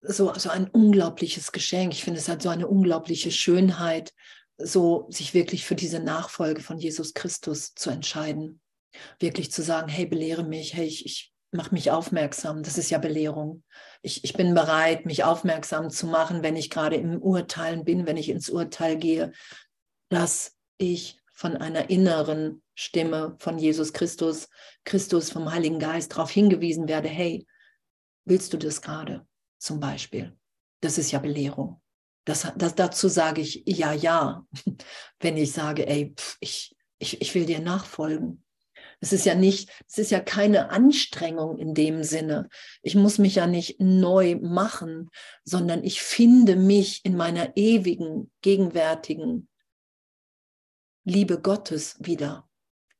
[0.00, 1.92] so, so ein unglaubliches Geschenk.
[1.92, 4.14] Ich finde, es hat so eine unglaubliche Schönheit,
[4.56, 8.60] so sich wirklich für diese Nachfolge von Jesus Christus zu entscheiden.
[9.20, 12.62] Wirklich zu sagen, hey, belehre mich, hey, ich, ich mache mich aufmerksam.
[12.62, 13.62] Das ist ja Belehrung.
[14.02, 18.16] Ich, ich bin bereit, mich aufmerksam zu machen, wenn ich gerade im Urteilen bin, wenn
[18.16, 19.32] ich ins Urteil gehe,
[20.08, 24.48] dass ich von einer inneren Stimme von Jesus Christus,
[24.82, 27.46] Christus vom Heiligen Geist darauf hingewiesen werde, hey,
[28.24, 29.24] willst du das gerade
[29.56, 30.36] zum Beispiel?
[30.80, 31.80] Das ist ja Belehrung.
[32.24, 34.44] Das, das, dazu sage ich ja, ja,
[35.20, 38.42] wenn ich sage, ey, pf, ich, ich, ich will dir nachfolgen.
[38.98, 42.48] Es ist ja nicht, es ist ja keine Anstrengung in dem Sinne.
[42.82, 45.08] Ich muss mich ja nicht neu machen,
[45.44, 49.48] sondern ich finde mich in meiner ewigen, gegenwärtigen
[51.08, 52.46] Liebe Gottes wieder.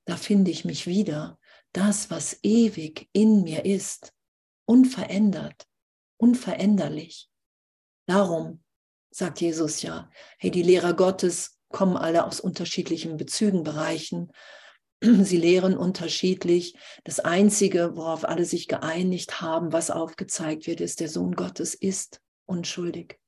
[0.07, 1.38] Da finde ich mich wieder.
[1.73, 4.14] Das, was ewig in mir ist,
[4.64, 5.66] unverändert,
[6.16, 7.29] unveränderlich.
[8.07, 8.64] Darum
[9.11, 14.33] sagt Jesus ja, hey, die Lehrer Gottes kommen alle aus unterschiedlichen Bezügen, Bereichen.
[15.03, 16.79] Sie lehren unterschiedlich.
[17.05, 22.23] Das Einzige, worauf alle sich geeinigt haben, was aufgezeigt wird, ist, der Sohn Gottes ist
[22.47, 23.21] unschuldig.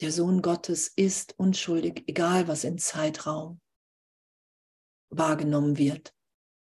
[0.00, 3.60] Der Sohn Gottes ist unschuldig, egal was im Zeitraum
[5.10, 6.14] wahrgenommen wird.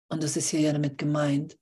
[0.10, 1.58] Und das ist hier ja damit gemeint.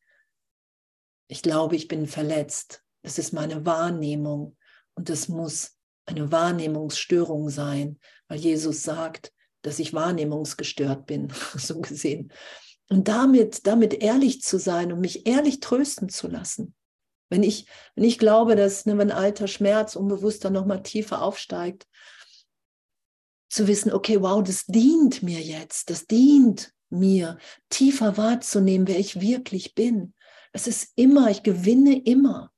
[1.27, 2.83] Ich glaube, ich bin verletzt.
[3.01, 4.57] Das ist meine Wahrnehmung.
[4.95, 12.31] Und das muss eine Wahrnehmungsstörung sein, weil Jesus sagt, dass ich wahrnehmungsgestört bin, so gesehen.
[12.89, 16.73] Und damit, damit ehrlich zu sein und mich ehrlich trösten zu lassen.
[17.29, 21.87] Wenn ich, wenn ich glaube, dass ne, wenn alter Schmerz unbewusster nochmal tiefer aufsteigt,
[23.49, 27.37] zu wissen, okay, wow, das dient mir jetzt, das dient mir,
[27.69, 30.13] tiefer wahrzunehmen, wer ich wirklich bin.
[30.53, 32.51] Es ist immer, ich gewinne immer.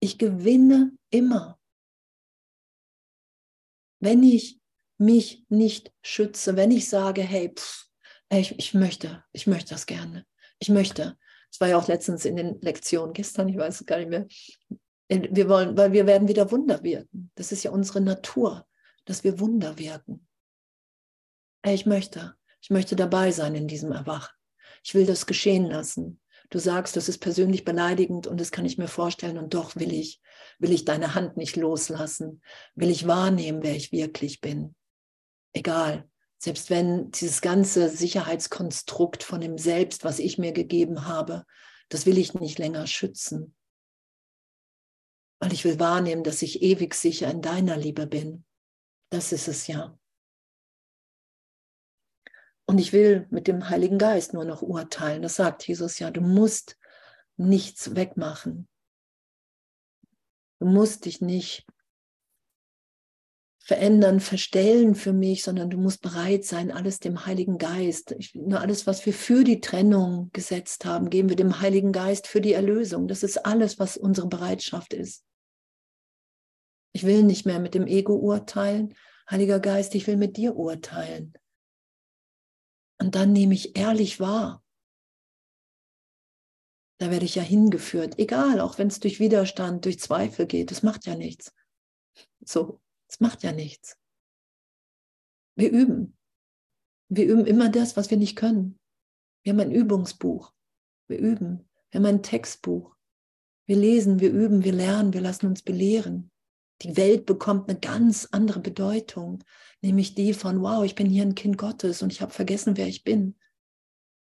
[0.00, 1.58] Ich gewinne immer.
[4.00, 4.60] Wenn ich
[4.98, 7.88] mich nicht schütze, wenn ich sage, hey, pff,
[8.30, 10.26] ich, ich möchte, ich möchte das gerne.
[10.58, 11.16] Ich möchte.
[11.54, 14.26] Das war ja auch letztens in den Lektionen gestern, ich weiß es gar nicht mehr.
[15.08, 17.30] Wir wollen, weil wir werden wieder Wunder wirken.
[17.36, 18.66] Das ist ja unsere Natur,
[19.04, 20.26] dass wir Wunder wirken.
[21.64, 24.34] Ich möchte, ich möchte dabei sein in diesem Erwachen.
[24.82, 26.20] Ich will das geschehen lassen.
[26.50, 29.92] Du sagst, das ist persönlich beleidigend und das kann ich mir vorstellen und doch will
[29.92, 30.20] ich,
[30.58, 32.42] will ich deine Hand nicht loslassen,
[32.74, 34.74] will ich wahrnehmen, wer ich wirklich bin
[35.54, 36.08] egal.
[36.44, 41.46] Selbst wenn dieses ganze Sicherheitskonstrukt von dem Selbst, was ich mir gegeben habe,
[41.88, 43.56] das will ich nicht länger schützen.
[45.40, 48.44] Weil ich will wahrnehmen, dass ich ewig sicher in deiner Liebe bin.
[49.08, 49.98] Das ist es ja.
[52.66, 55.22] Und ich will mit dem Heiligen Geist nur noch urteilen.
[55.22, 56.10] Das sagt Jesus ja.
[56.10, 56.78] Du musst
[57.38, 58.68] nichts wegmachen.
[60.58, 61.66] Du musst dich nicht
[63.64, 68.60] verändern, verstellen für mich, sondern du musst bereit sein, alles dem Heiligen Geist, ich, nur
[68.60, 72.52] alles, was wir für die Trennung gesetzt haben, geben wir dem Heiligen Geist für die
[72.52, 73.08] Erlösung.
[73.08, 75.24] Das ist alles, was unsere Bereitschaft ist.
[76.92, 78.94] Ich will nicht mehr mit dem Ego urteilen.
[79.30, 81.32] Heiliger Geist, ich will mit dir urteilen.
[83.00, 84.62] Und dann nehme ich ehrlich wahr.
[86.98, 90.82] Da werde ich ja hingeführt, egal, auch wenn es durch Widerstand, durch Zweifel geht, das
[90.82, 91.52] macht ja nichts.
[92.44, 92.80] So,
[93.14, 93.96] es macht ja nichts.
[95.54, 96.18] Wir üben.
[97.08, 98.80] Wir üben immer das, was wir nicht können.
[99.44, 100.52] Wir haben ein Übungsbuch.
[101.06, 101.68] Wir üben.
[101.90, 102.96] Wir haben ein Textbuch.
[103.66, 106.32] Wir lesen, wir üben, wir lernen, wir lassen uns belehren.
[106.82, 109.44] Die Welt bekommt eine ganz andere Bedeutung,
[109.80, 112.88] nämlich die von, wow, ich bin hier ein Kind Gottes und ich habe vergessen, wer
[112.88, 113.38] ich bin.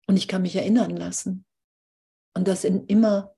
[0.06, 1.46] Und ich kann mich erinnern lassen.
[2.36, 3.36] Und das in immer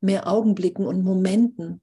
[0.00, 1.80] mehr Augenblicken und Momenten,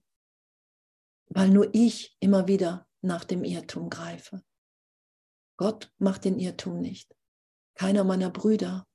[1.29, 4.43] weil nur ich immer wieder nach dem Irrtum greife.
[5.57, 7.15] Gott macht den Irrtum nicht.
[7.75, 8.87] Keiner meiner Brüder.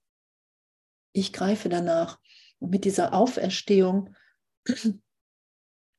[1.13, 2.19] Ich greife danach.
[2.59, 4.15] Und mit dieser Auferstehung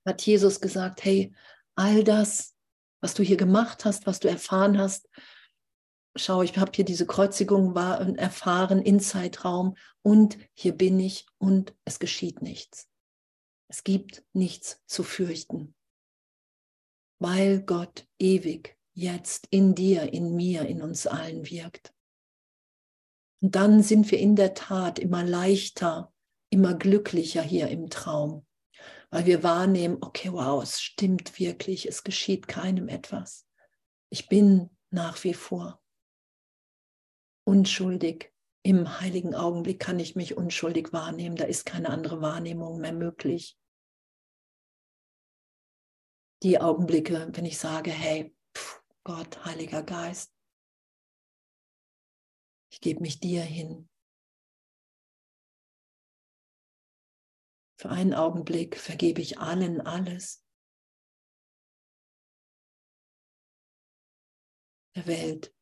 [0.06, 1.34] hat Jesus gesagt, hey,
[1.76, 2.56] all das,
[3.02, 5.08] was du hier gemacht hast, was du erfahren hast,
[6.16, 11.74] schau, ich habe hier diese Kreuzigung war, erfahren in Zeitraum und hier bin ich und
[11.86, 12.90] es geschieht nichts.
[13.70, 15.76] Es gibt nichts zu fürchten
[17.20, 21.94] weil Gott ewig jetzt in dir, in mir, in uns allen wirkt.
[23.42, 26.14] Und dann sind wir in der Tat immer leichter,
[26.50, 28.46] immer glücklicher hier im Traum,
[29.12, 33.46] weil wir wahrnehmen, okay, wow, es stimmt wirklich, es geschieht keinem etwas.
[34.10, 35.82] Ich bin nach wie vor
[37.46, 38.32] unschuldig.
[38.62, 43.58] Im heiligen Augenblick kann ich mich unschuldig wahrnehmen, da ist keine andere Wahrnehmung mehr möglich
[46.44, 50.34] die Augenblicke, wenn ich sage, hey, pff, Gott, Heiliger Geist,
[52.72, 53.90] ich gebe mich dir hin.
[57.78, 60.44] Für einen Augenblick vergebe ich allen alles.
[64.96, 65.56] Der Welt.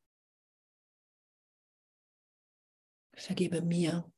[3.16, 4.12] Ich vergebe mir.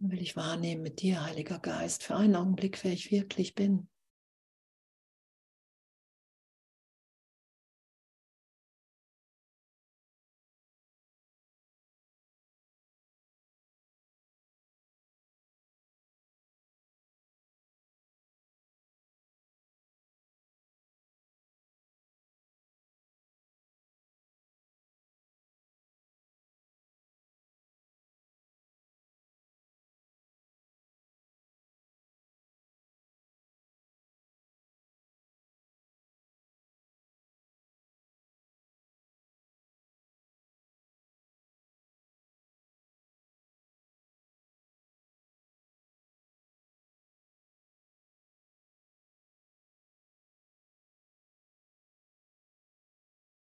[0.00, 3.88] Will ich wahrnehmen mit dir, Heiliger Geist, für einen Augenblick, wer ich wirklich bin.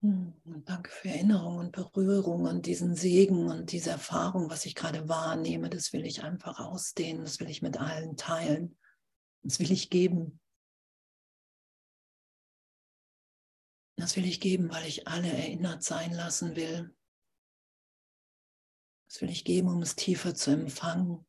[0.02, 5.08] Und danke für Erinnerung und Berührung und diesen Segen und diese Erfahrung, was ich gerade
[5.08, 5.70] wahrnehme.
[5.70, 8.76] Das will ich einfach ausdehnen, das will ich mit allen teilen.
[9.44, 10.40] Das will ich geben.
[13.96, 16.92] Das will ich geben, weil ich alle erinnert sein lassen will.
[19.08, 21.24] Das will ich geben, um es tiefer zu empfangen.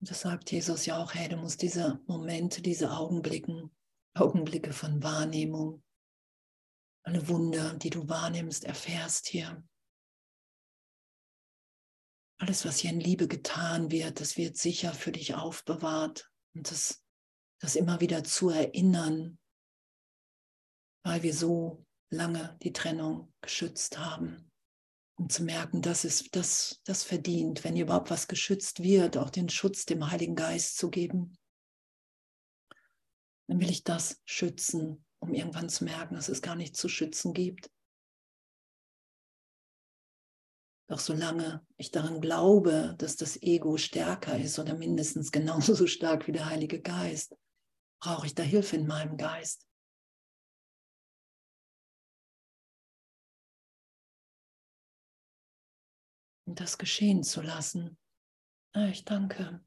[0.00, 3.74] Das sagt Jesus ja auch, hey, du musst diese Momente, diese Augenblicken,
[4.14, 5.82] Augenblicke von Wahrnehmung,
[7.04, 9.64] alle Wunder, die du wahrnimmst, erfährst hier.
[12.40, 16.30] Alles, was hier in Liebe getan wird, das wird sicher für dich aufbewahrt.
[16.54, 17.02] Und das,
[17.60, 19.40] das immer wieder zu erinnern,
[21.04, 24.47] weil wir so lange die Trennung geschützt haben
[25.18, 29.48] um zu merken, dass es das, das verdient, wenn überhaupt was geschützt wird, auch den
[29.48, 31.36] Schutz dem Heiligen Geist zu geben.
[33.48, 37.32] Dann will ich das schützen, um irgendwann zu merken, dass es gar nichts zu schützen
[37.32, 37.68] gibt.
[40.88, 46.32] Doch solange ich daran glaube, dass das Ego stärker ist oder mindestens genauso stark wie
[46.32, 47.36] der Heilige Geist,
[48.00, 49.67] brauche ich da Hilfe in meinem Geist.
[56.48, 57.98] Und das geschehen zu lassen.
[58.72, 59.62] Ah, ich danke.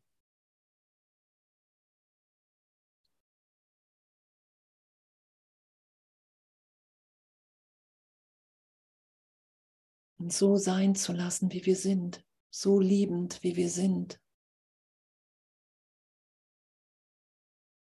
[10.18, 14.20] Und so sein zu lassen, wie wir sind, so liebend, wie wir sind.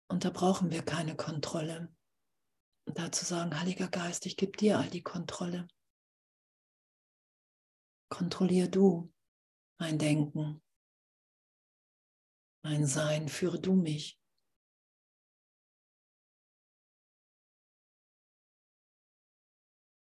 [0.08, 1.96] Und da brauchen wir keine Kontrolle.
[2.88, 5.68] Und dazu sagen, Heiliger Geist, ich gebe dir all die Kontrolle.
[8.12, 9.12] Kontrollier du
[9.80, 10.62] mein Denken,
[12.62, 14.20] mein Sein, führe du mich.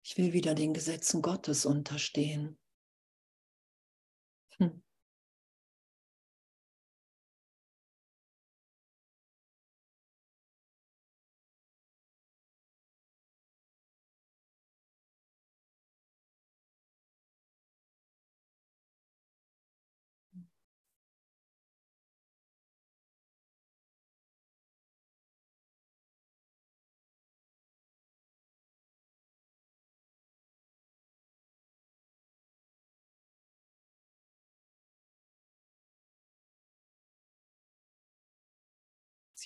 [0.03, 2.60] Ich will wieder den Gesetzen Gottes unterstehen.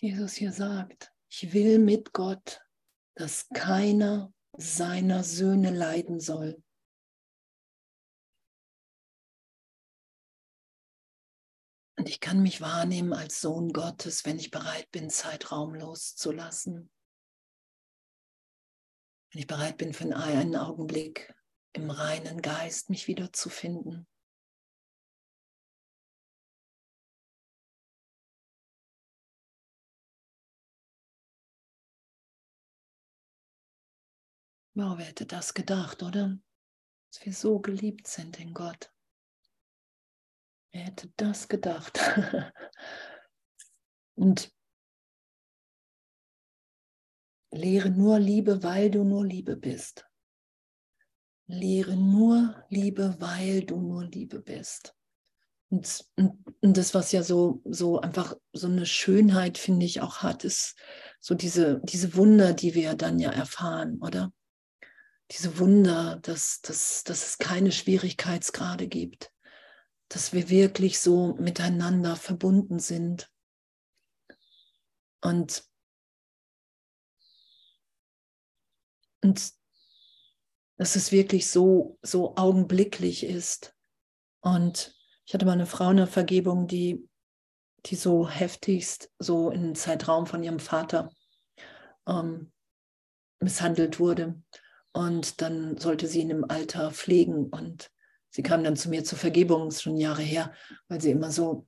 [0.01, 2.61] Jesus hier sagt, ich will mit Gott,
[3.15, 6.61] dass keiner seiner Söhne leiden soll.
[11.97, 16.91] Und ich kann mich wahrnehmen als Sohn Gottes, wenn ich bereit bin, Zeitraum loszulassen.
[19.31, 21.33] Wenn ich bereit bin, für einen Augenblick
[21.73, 24.07] im reinen Geist mich wiederzufinden.
[34.77, 36.37] Wow, wer hätte das gedacht, oder?
[37.09, 38.91] Dass wir so geliebt sind in Gott.
[40.73, 41.97] Wer hätte das gedacht?
[44.15, 44.51] Und
[47.51, 50.05] lehre nur Liebe, weil du nur Liebe bist.
[51.47, 54.93] Lehre nur Liebe, weil du nur Liebe bist.
[55.69, 60.17] Und, und, und, das, was ja so, so einfach so eine Schönheit, finde ich, auch
[60.17, 60.75] hat, ist
[61.21, 64.33] so diese, diese Wunder, die wir dann ja erfahren, oder?
[65.31, 69.31] Diese Wunder, dass, dass, dass es keine Schwierigkeitsgrade gibt,
[70.09, 73.31] dass wir wirklich so miteinander verbunden sind.
[75.21, 75.67] Und,
[79.23, 79.51] und
[80.77, 83.75] dass es wirklich so, so augenblicklich ist.
[84.41, 84.95] Und
[85.25, 87.09] ich hatte mal eine Frau in der Vergebung, die,
[87.87, 91.11] die so heftigst so im Zeitraum von ihrem Vater
[92.07, 92.51] ähm,
[93.39, 94.39] misshandelt wurde.
[94.95, 97.47] Und dann sollte sie ihn im Alter pflegen.
[97.47, 97.91] Und
[98.29, 100.53] sie kam dann zu mir zur Vergebung, ist schon Jahre her,
[100.87, 101.67] weil sie immer so,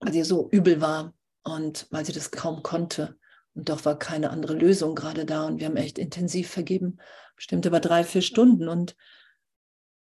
[0.00, 3.16] weil sie so übel war und weil sie das kaum konnte.
[3.54, 5.46] Und doch war keine andere Lösung gerade da.
[5.46, 6.98] Und wir haben echt intensiv vergeben,
[7.36, 8.68] bestimmt über drei, vier Stunden.
[8.68, 8.96] Und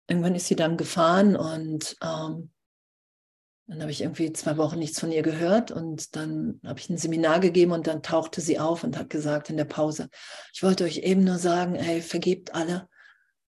[0.06, 2.52] irgendwann ist sie dann gefahren und ähm,
[3.70, 6.98] dann habe ich irgendwie zwei Wochen nichts von ihr gehört und dann habe ich ein
[6.98, 10.08] Seminar gegeben und dann tauchte sie auf und hat gesagt in der Pause,
[10.52, 12.88] ich wollte euch eben nur sagen, hey, vergebt alle,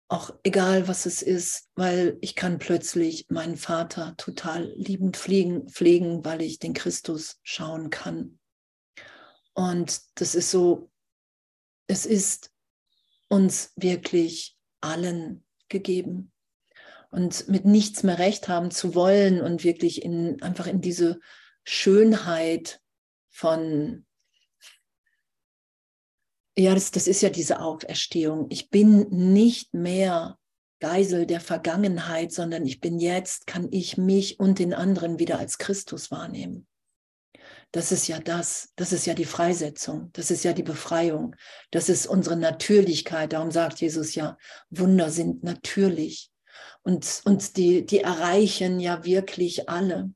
[0.08, 6.22] auch egal was es ist, weil ich kann plötzlich meinen Vater total liebend pflegen, pflegen
[6.26, 8.38] weil ich den Christus schauen kann.
[9.54, 10.90] Und das ist so,
[11.86, 12.50] es ist
[13.28, 16.31] uns wirklich allen gegeben.
[17.12, 21.20] Und mit nichts mehr recht haben zu wollen und wirklich in, einfach in diese
[21.62, 22.80] Schönheit
[23.28, 24.06] von,
[26.56, 28.46] ja, das, das ist ja diese Auferstehung.
[28.48, 30.38] Ich bin nicht mehr
[30.80, 35.58] Geisel der Vergangenheit, sondern ich bin jetzt, kann ich mich und den anderen wieder als
[35.58, 36.66] Christus wahrnehmen.
[37.70, 41.36] Das ist ja das, das ist ja die Freisetzung, das ist ja die Befreiung,
[41.70, 43.32] das ist unsere Natürlichkeit.
[43.32, 44.36] Darum sagt Jesus ja,
[44.70, 46.31] Wunder sind natürlich
[46.82, 50.10] und, und die, die erreichen ja wirklich alle.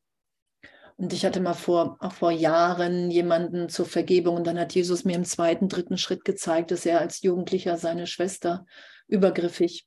[0.97, 5.05] Und ich hatte mal vor, auch vor Jahren jemanden zur Vergebung und dann hat Jesus
[5.05, 8.65] mir im zweiten, dritten Schritt gezeigt, dass er als Jugendlicher seine Schwester
[9.07, 9.87] übergriffig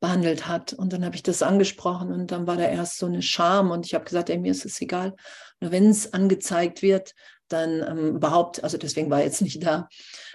[0.00, 0.72] behandelt hat.
[0.72, 3.84] Und dann habe ich das angesprochen und dann war da erst so eine Scham und
[3.84, 5.14] ich habe gesagt, ey, mir ist es egal.
[5.60, 7.14] Nur wenn es angezeigt wird,
[7.48, 9.88] dann ähm, überhaupt, also deswegen war er jetzt nicht da,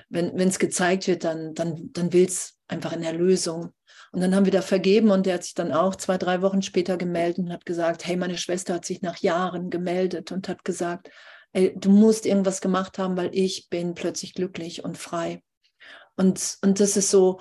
[0.09, 3.73] wenn es gezeigt wird, dann, dann, dann will es einfach in Erlösung.
[4.11, 6.61] Und dann haben wir da vergeben und der hat sich dann auch zwei, drei Wochen
[6.61, 10.65] später gemeldet und hat gesagt, hey, meine Schwester hat sich nach Jahren gemeldet und hat
[10.65, 11.09] gesagt,
[11.53, 15.41] ey, du musst irgendwas gemacht haben, weil ich bin plötzlich glücklich und frei.
[16.17, 17.39] Und, und das ist so,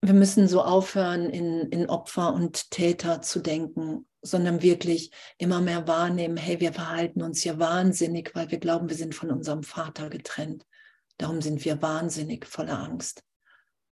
[0.00, 5.86] wir müssen so aufhören, in, in Opfer und Täter zu denken, sondern wirklich immer mehr
[5.86, 10.08] wahrnehmen, hey, wir verhalten uns ja wahnsinnig, weil wir glauben, wir sind von unserem Vater
[10.08, 10.64] getrennt.
[11.18, 13.22] Darum sind wir wahnsinnig voller Angst.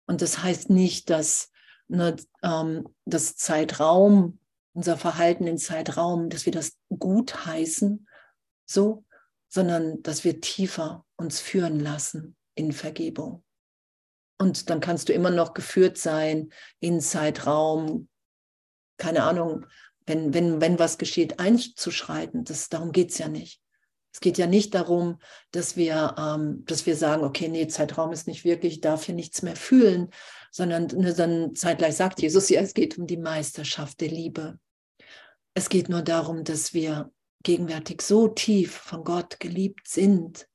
[0.08, 1.52] Und das heißt nicht, dass
[1.88, 4.40] ne, ähm, das Zeitraum,
[4.74, 8.08] unser Verhalten in Zeitraum, dass wir das gut heißen,
[8.66, 9.06] so,
[9.48, 13.44] sondern dass wir tiefer uns führen lassen in Vergebung.
[14.38, 16.50] Und dann kannst du immer noch geführt sein
[16.80, 18.10] in Zeitraum,
[18.98, 19.66] keine Ahnung,
[20.06, 22.44] wenn, wenn, wenn was geschieht, einzuschreiten.
[22.44, 23.62] Das, darum geht es ja nicht.
[24.16, 25.20] Es geht ja nicht darum,
[25.52, 29.14] dass wir, ähm, dass wir sagen, okay, nee, Zeitraum ist nicht wirklich, ich darf hier
[29.14, 30.10] nichts mehr fühlen,
[30.52, 34.58] sondern ne, dann zeitgleich sagt Jesus, ja, es geht um die Meisterschaft der Liebe.
[35.54, 37.12] Es geht nur darum, dass wir
[37.44, 40.48] gegenwärtig so tief von Gott geliebt sind,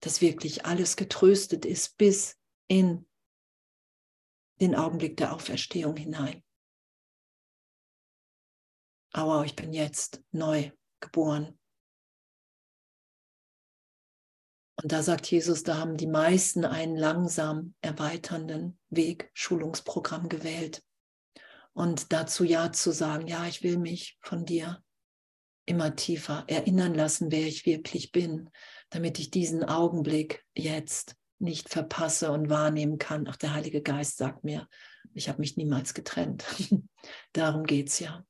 [0.00, 2.36] dass wirklich alles getröstet ist bis
[2.68, 3.06] in
[4.60, 6.44] den Augenblick der Auferstehung hinein.
[9.14, 10.70] Aber ich bin jetzt neu
[11.00, 11.58] geboren.
[14.82, 20.82] Und da sagt Jesus, da haben die meisten einen langsam erweiternden Weg, Schulungsprogramm gewählt.
[21.72, 24.82] Und dazu Ja zu sagen, ja, ich will mich von dir
[25.66, 28.50] immer tiefer erinnern lassen, wer ich wirklich bin,
[28.88, 33.26] damit ich diesen Augenblick jetzt nicht verpasse und wahrnehmen kann.
[33.28, 34.66] Ach, der Heilige Geist sagt mir,
[35.14, 36.44] ich habe mich niemals getrennt.
[37.32, 38.24] Darum geht es ja,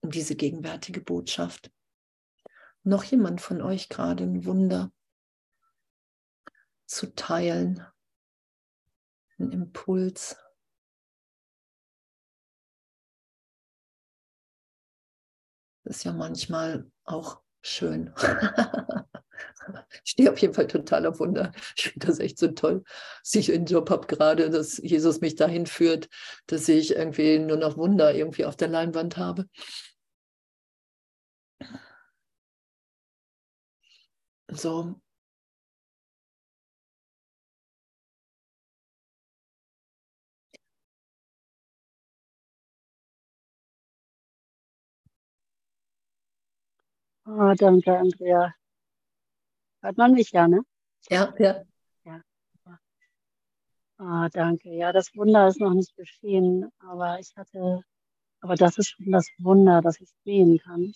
[0.00, 1.70] um diese gegenwärtige Botschaft.
[2.82, 4.92] Noch jemand von euch gerade ein Wunder
[6.86, 7.84] zu teilen,
[9.38, 10.36] ein Impuls.
[15.84, 18.12] Das ist ja manchmal auch schön.
[20.04, 21.52] ich stehe auf jeden Fall total auf Wunder.
[21.76, 22.84] Ich finde das echt so toll,
[23.22, 26.08] dass ich einen Job habe gerade, dass Jesus mich dahin führt,
[26.46, 29.46] dass ich irgendwie nur noch Wunder irgendwie auf der Leinwand habe.
[34.52, 35.00] So.
[47.26, 48.54] Oh, danke, Andrea.
[49.82, 50.62] Hört man mich ja, ne?
[51.10, 51.64] Ja, ja.
[52.04, 52.22] Ja.
[53.98, 54.70] Ah, danke.
[54.70, 57.82] Ja, das Wunder ist noch nicht geschehen, aber ich hatte,
[58.40, 60.92] aber das ist schon das Wunder, dass ich sehen kann.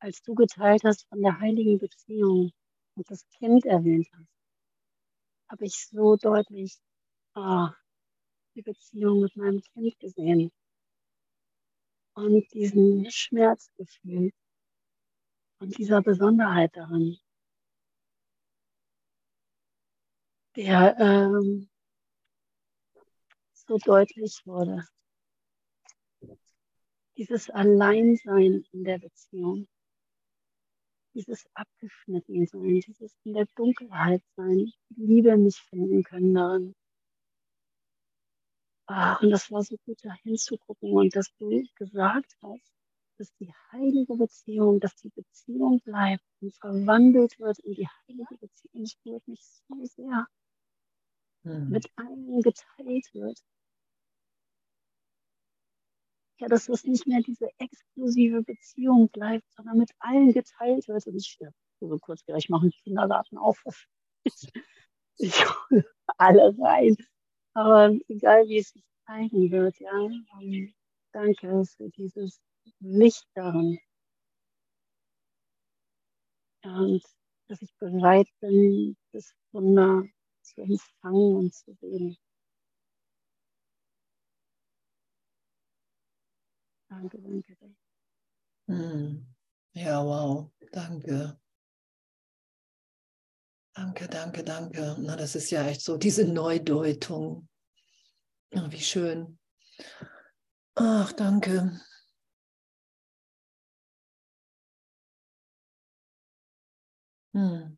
[0.00, 2.52] als du geteilt hast von der heiligen Beziehung
[2.96, 4.28] und das Kind erwähnt hast,
[5.50, 6.78] habe ich so deutlich
[7.34, 7.74] ah,
[8.54, 10.52] die Beziehung mit meinem Kind gesehen
[12.14, 14.34] und diesen Schmerz gefühlt
[15.60, 17.18] und dieser Besonderheit darin,
[20.56, 21.68] der ähm,
[23.52, 24.84] so deutlich wurde.
[27.16, 29.68] Dieses Alleinsein in der Beziehung,
[31.14, 36.74] dieses Abgeschnittensein, dieses in der Dunkelheit sein, Liebe nicht finden können darin.
[38.86, 42.79] Ah, und das war so gut, da hinzugucken und dass du gesagt hast,
[43.20, 48.82] dass die heilige Beziehung, dass die Beziehung bleibt und verwandelt wird in die heilige Beziehung.
[48.82, 50.26] Das berührt mich so sehr.
[51.42, 51.68] Mhm.
[51.68, 53.38] Mit allen geteilt wird.
[56.38, 61.06] Ja, dass das nicht mehr diese exklusive Beziehung bleibt, sondern mit allen geteilt wird.
[61.06, 61.38] Und ich
[61.80, 63.62] so kurz, ja, ich mache einen Kindergarten auf.
[65.22, 65.84] Ich hole
[66.16, 66.96] alle rein.
[67.52, 70.72] Aber egal wie es sich zeigen wird, ja, um,
[71.12, 72.40] danke für dieses
[72.80, 73.78] Licht darin.
[76.62, 77.02] Und
[77.48, 80.04] dass ich bereit bin, das Wunder
[80.42, 82.16] zu empfangen und zu sehen.
[86.88, 87.56] Danke, danke.
[88.68, 89.26] Hm.
[89.72, 91.38] Ja, wow, danke.
[93.74, 94.96] Danke, danke, danke.
[94.98, 97.48] Na, das ist ja echt so diese Neudeutung.
[98.52, 99.38] Oh, wie schön.
[100.74, 101.80] Ach, danke.
[107.34, 107.76] Hm.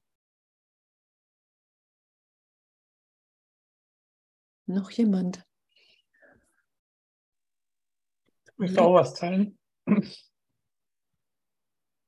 [4.67, 5.45] Noch jemand?
[8.47, 9.59] Ich möchte auch was teilen.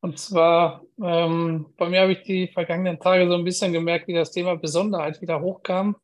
[0.01, 4.12] Und zwar, ähm, bei mir habe ich die vergangenen Tage so ein bisschen gemerkt, wie
[4.12, 5.97] das Thema Besonderheit wieder hochkam.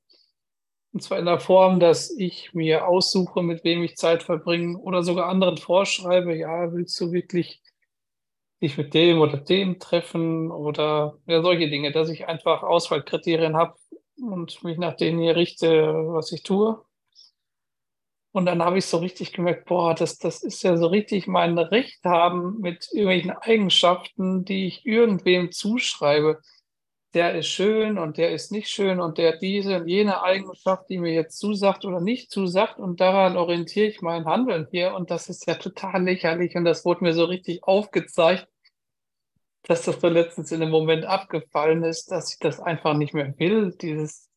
[0.92, 5.02] Und zwar in der Form, dass ich mir aussuche, mit wem ich Zeit verbringe oder
[5.02, 7.62] sogar anderen vorschreibe, ja, willst du wirklich
[8.62, 13.74] dich mit dem oder dem treffen oder ja, solche Dinge, dass ich einfach Auswahlkriterien habe
[14.20, 16.82] und mich nach denen hier richte, was ich tue.
[18.32, 21.58] Und dann habe ich so richtig gemerkt, boah, das, das ist ja so richtig mein
[21.58, 26.40] Recht haben mit irgendwelchen Eigenschaften, die ich irgendwem zuschreibe.
[27.14, 30.98] Der ist schön und der ist nicht schön und der diese und jene Eigenschaft, die
[30.98, 32.78] mir jetzt zusagt oder nicht zusagt.
[32.78, 34.94] Und daran orientiere ich mein Handeln hier.
[34.94, 36.54] Und das ist ja total lächerlich.
[36.54, 38.46] Und das wurde mir so richtig aufgezeigt,
[39.64, 43.34] dass das so letztens in dem Moment abgefallen ist, dass ich das einfach nicht mehr
[43.38, 44.30] will, dieses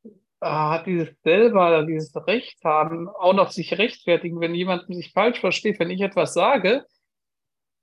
[0.44, 5.80] hat dieses selber, dieses Recht haben, auch noch sich rechtfertigen, wenn jemand sich falsch versteht,
[5.80, 6.86] wenn ich etwas sage,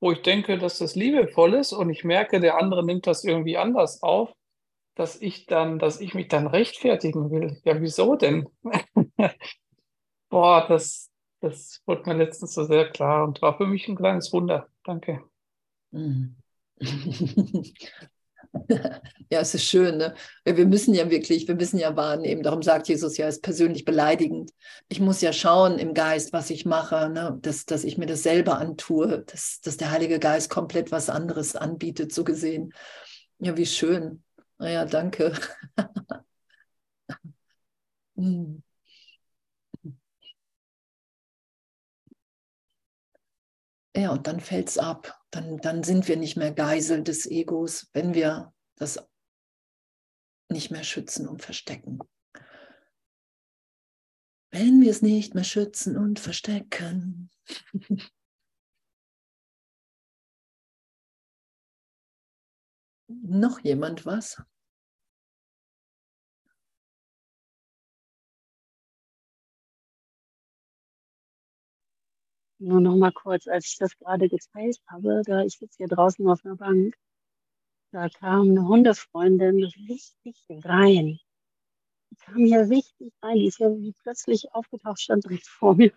[0.01, 3.57] wo ich denke, dass das liebevoll ist und ich merke, der andere nimmt das irgendwie
[3.57, 4.33] anders auf,
[4.95, 7.61] dass ich dann, dass ich mich dann rechtfertigen will.
[7.65, 8.49] Ja, wieso denn?
[10.29, 11.11] Boah, das,
[11.41, 14.69] das wurde mir letztens so sehr klar und war für mich ein kleines Wunder.
[14.85, 15.23] Danke.
[15.91, 16.37] Mhm.
[19.31, 19.99] ja, es ist schön.
[19.99, 20.15] Ne?
[20.45, 22.43] Wir müssen ja wirklich, wir müssen ja wahrnehmen.
[22.43, 24.53] Darum sagt Jesus ja, es ist persönlich beleidigend.
[24.89, 27.39] Ich muss ja schauen im Geist, was ich mache, ne?
[27.43, 31.57] dass, dass ich mir das selber antue, dass, dass der Heilige Geist komplett was anderes
[31.57, 32.73] anbietet, so gesehen.
[33.39, 34.23] Ja, wie schön.
[34.61, 35.33] Naja, danke.
[38.17, 38.61] hm.
[43.97, 45.17] Ja, und dann fällt es ab.
[45.31, 48.99] Dann, dann sind wir nicht mehr Geisel des Egos, wenn wir das
[50.51, 51.99] nicht mehr schützen und verstecken.
[54.53, 57.31] Wenn wir es nicht mehr schützen und verstecken.
[63.09, 64.43] Noch jemand was?
[72.63, 76.29] Nur noch mal kurz, als ich das gerade geteilt habe, da ich sitze hier draußen
[76.29, 76.95] auf einer Bank,
[77.91, 81.19] da kam eine Hundefreundin richtig rein.
[82.11, 85.93] Die kam hier richtig rein, die ist ja wie plötzlich aufgetaucht, stand direkt vor mir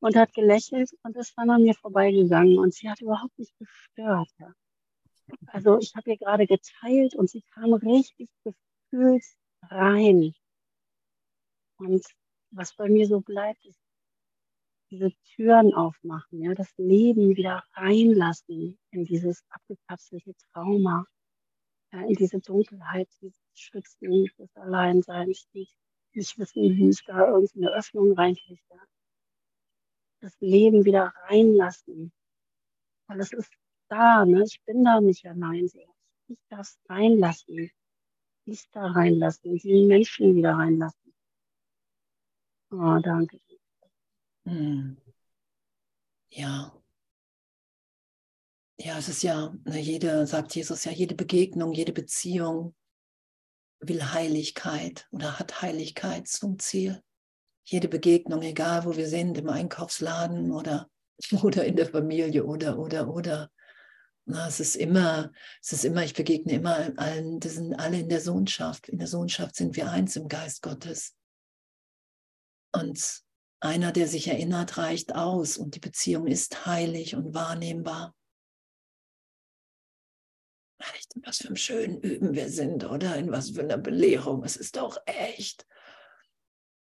[0.00, 4.28] und hat gelächelt und ist dann an mir vorbeigegangen und sie hat überhaupt nicht gestört.
[4.38, 4.52] Ja.
[5.46, 9.24] Also ich habe ihr gerade geteilt und sie kam richtig gefühlt
[9.62, 10.34] rein.
[11.78, 12.04] Und
[12.50, 13.80] was bei mir so bleibt, ist
[14.90, 21.04] diese Türen aufmachen, ja, das Leben wieder reinlassen in dieses abgekapselte Trauma,
[21.92, 25.68] ja, in diese Dunkelheit, dieses Schützen, des Alleinseins, die
[26.14, 28.60] nicht wissen, wie ich da irgendeine Öffnung reinkriege.
[30.20, 32.12] Das Leben wieder reinlassen,
[33.06, 33.52] weil es ist
[33.88, 34.42] da, ne?
[34.44, 35.68] ich bin da nicht allein.
[36.26, 37.70] Ich darf reinlassen,
[38.44, 41.14] ich da reinlassen, die Menschen wieder reinlassen.
[42.70, 43.40] Oh, danke.
[44.48, 44.96] Hm.
[46.30, 46.72] Ja.
[48.80, 52.74] Ja, es ist ja, ne, jede, sagt Jesus ja, jede Begegnung, jede Beziehung
[53.80, 57.02] will Heiligkeit oder hat Heiligkeit zum Ziel.
[57.64, 60.88] Jede Begegnung, egal wo wir sind, im Einkaufsladen oder,
[61.42, 63.50] oder in der Familie oder, oder, oder.
[64.24, 65.30] Na, es ist immer,
[65.60, 68.88] es ist immer, ich begegne immer allen, das sind alle in der Sohnschaft.
[68.88, 71.14] In der Sohnschaft sind wir eins im Geist Gottes.
[72.72, 73.27] Und
[73.60, 78.14] einer, der sich erinnert, reicht aus und die Beziehung ist heilig und wahrnehmbar.
[80.94, 83.16] Echt, in was für einem schönen Üben wir sind, oder?
[83.16, 84.44] In was für einer Belehrung.
[84.44, 85.66] Es ist doch echt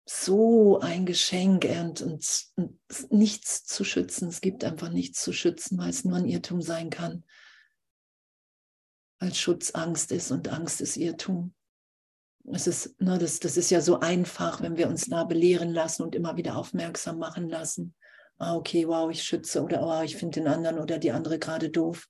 [0.05, 2.79] so ein Geschenk und, und, und
[3.11, 4.29] nichts zu schützen.
[4.29, 7.23] Es gibt einfach nichts zu schützen, weil es nur ein Irrtum sein kann.
[9.19, 11.53] Weil Schutz Angst ist und Angst ist Irrtum.
[12.51, 16.03] Es ist, ne, das, das ist ja so einfach, wenn wir uns da belehren lassen
[16.03, 17.93] und immer wieder aufmerksam machen lassen.
[18.37, 21.69] Ah, okay, wow, ich schütze oder oh, ich finde den anderen oder die andere gerade
[21.69, 22.07] doof.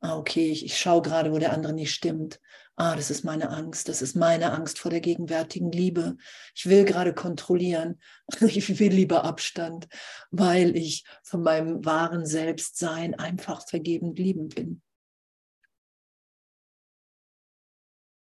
[0.00, 2.40] Ah, okay, ich, ich schaue gerade, wo der andere nicht stimmt.
[2.78, 3.88] Ah, das ist meine Angst.
[3.88, 6.16] Das ist meine Angst vor der gegenwärtigen Liebe.
[6.54, 8.00] Ich will gerade kontrollieren.
[8.40, 9.88] Ich will lieber Abstand,
[10.30, 14.82] weil ich von meinem wahren Selbstsein einfach vergebend liebend bin.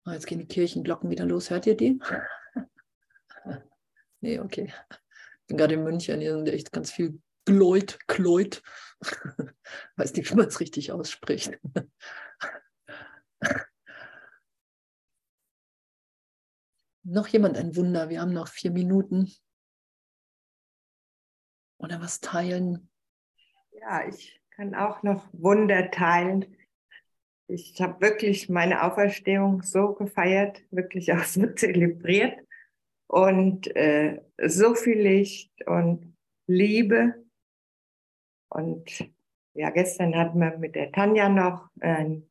[0.08, 1.50] Ah, jetzt gehen die Kirchenglocken wieder los.
[1.50, 2.00] Hört ihr die?
[4.22, 4.72] nee, okay.
[4.92, 6.22] Ich bin gerade in München.
[6.22, 8.62] Hier sind echt ganz viel Gläut, Kleut.
[9.96, 11.60] Weiß nicht, wie man es richtig ausspricht.
[17.04, 18.10] noch jemand ein Wunder?
[18.10, 19.34] Wir haben noch vier Minuten.
[21.80, 22.92] Oder was teilen?
[23.72, 26.56] Ja, ich kann auch noch Wunder teilen.
[27.48, 32.40] Ich habe wirklich meine Auferstehung so gefeiert, wirklich auch so zelebriert
[33.08, 36.16] und äh, so viel Licht und
[36.48, 37.26] Liebe
[38.50, 39.10] und
[39.54, 42.30] ja, gestern hatten wir mit der Tanja noch ein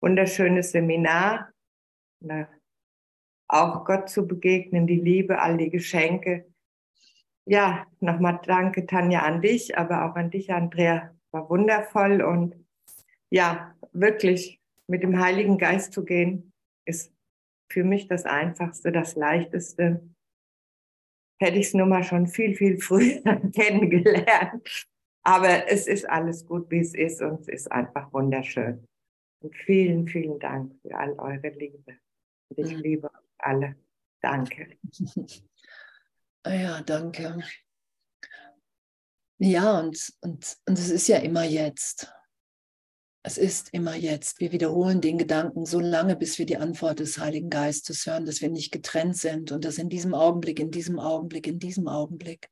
[0.00, 1.52] wunderschönes Seminar.
[3.48, 6.52] Auch Gott zu begegnen, die Liebe, all die Geschenke.
[7.44, 11.14] Ja, nochmal danke Tanja an dich, aber auch an dich, Andrea.
[11.32, 12.61] War wundervoll und
[13.32, 16.52] ja, wirklich mit dem Heiligen Geist zu gehen,
[16.84, 17.12] ist
[17.70, 20.06] für mich das Einfachste, das Leichteste.
[21.40, 23.22] Hätte ich es nur mal schon viel, viel früher
[23.54, 24.86] kennengelernt.
[25.24, 28.84] Aber es ist alles gut, wie es ist und es ist einfach wunderschön.
[29.42, 31.98] Und vielen, vielen Dank für all eure Liebe.
[32.50, 33.76] Und ich liebe euch alle.
[34.20, 34.76] Danke.
[36.44, 37.40] Ja, danke.
[39.38, 42.12] Ja, und, und, und es ist ja immer jetzt.
[43.24, 44.40] Es ist immer jetzt.
[44.40, 48.40] Wir wiederholen den Gedanken so lange, bis wir die Antwort des Heiligen Geistes hören, dass
[48.40, 52.48] wir nicht getrennt sind und das in diesem Augenblick, in diesem Augenblick, in diesem Augenblick.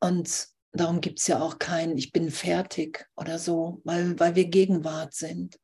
[0.00, 4.46] Und Darum gibt es ja auch kein Ich bin fertig oder so, weil, weil wir
[4.46, 5.60] Gegenwart sind,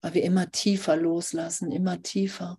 [0.00, 2.58] weil wir immer tiefer loslassen, immer tiefer.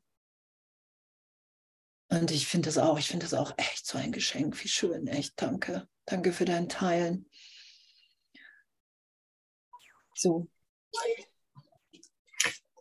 [2.09, 4.63] Und ich finde das auch, ich finde das auch echt so ein Geschenk.
[4.63, 5.41] Wie schön, echt.
[5.41, 5.87] Danke.
[6.05, 7.27] Danke für dein Teilen.
[10.13, 10.47] So.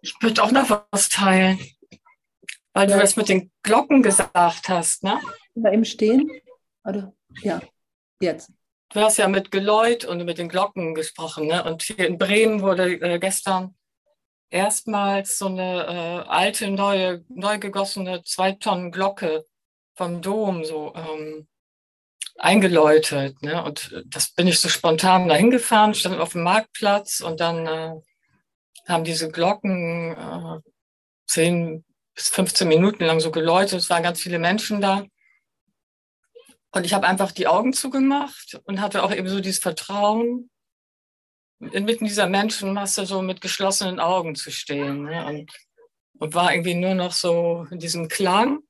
[0.01, 1.59] Ich würde auch noch was teilen,
[2.73, 5.21] weil du das mit den Glocken gesagt hast, ne?
[5.55, 6.31] Da im Stehen?
[6.85, 7.13] Oder?
[7.43, 7.61] Ja,
[8.21, 8.53] jetzt.
[8.91, 11.49] Du hast ja mit Geläut und mit den Glocken gesprochen.
[11.49, 11.65] Ne?
[11.65, 13.75] Und hier in Bremen wurde äh, gestern
[14.49, 19.45] erstmals so eine äh, alte, neue, neu gegossene zwei Tonnen Glocke
[19.97, 21.49] vom Dom so ähm,
[22.39, 23.43] eingeläutet.
[23.43, 23.63] Ne?
[23.63, 27.95] Und das bin ich so spontan dahin gefahren, stand auf dem Marktplatz und dann äh,
[28.87, 30.61] haben diese Glocken äh,
[31.27, 31.85] 10
[32.15, 33.81] bis 15 Minuten lang so geläutet.
[33.81, 35.05] Es waren ganz viele Menschen da.
[36.73, 40.51] Und ich habe einfach die Augen zugemacht und hatte auch eben so dieses Vertrauen,
[41.59, 45.05] inmitten dieser Menschenmasse so mit geschlossenen Augen zu stehen.
[45.05, 45.27] Ne?
[45.27, 45.53] Und,
[46.19, 48.61] und war irgendwie nur noch so in diesem Klang.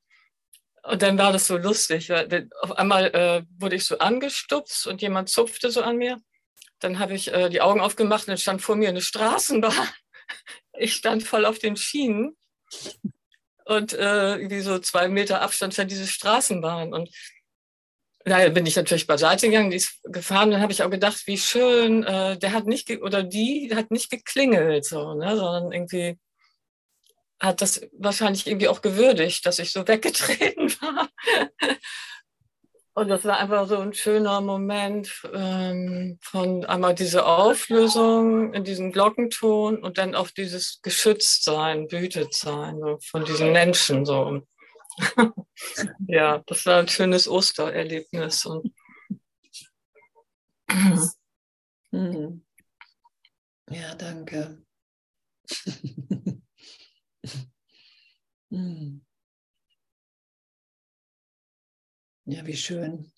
[0.89, 2.11] Und dann war das so lustig.
[2.11, 6.21] Weil auf einmal äh, wurde ich so angestupst und jemand zupfte so an mir.
[6.79, 9.73] Dann habe ich äh, die Augen aufgemacht und dann stand vor mir eine Straßenbahn.
[10.79, 12.37] Ich stand voll auf den Schienen
[13.65, 16.93] und äh, irgendwie so zwei Meter Abstand stand diese Straßenbahn.
[16.93, 17.09] Und
[18.25, 20.51] da bin ich natürlich beiseite gegangen, die ist gefahren.
[20.51, 24.11] Dann habe ich auch gedacht, wie schön, äh, der hat nicht, oder die hat nicht
[24.11, 26.19] geklingelt, so, ne, sondern irgendwie
[27.41, 31.09] hat das wahrscheinlich irgendwie auch gewürdigt, dass ich so weggetreten war.
[32.95, 38.91] Und das war einfach so ein schöner Moment ähm, von einmal diese Auflösung in diesem
[38.91, 44.07] Glockenton und dann auch dieses Geschütztsein, Behütetsein so von diesen Menschen.
[44.07, 44.41] So.
[46.09, 48.47] ja, das war ein schönes Ostererlebnis.
[48.47, 48.73] Und
[51.93, 52.45] Mhm.
[53.71, 54.63] Ja, danke.
[58.51, 59.05] Mhm.
[62.27, 63.13] Ja, wie schön.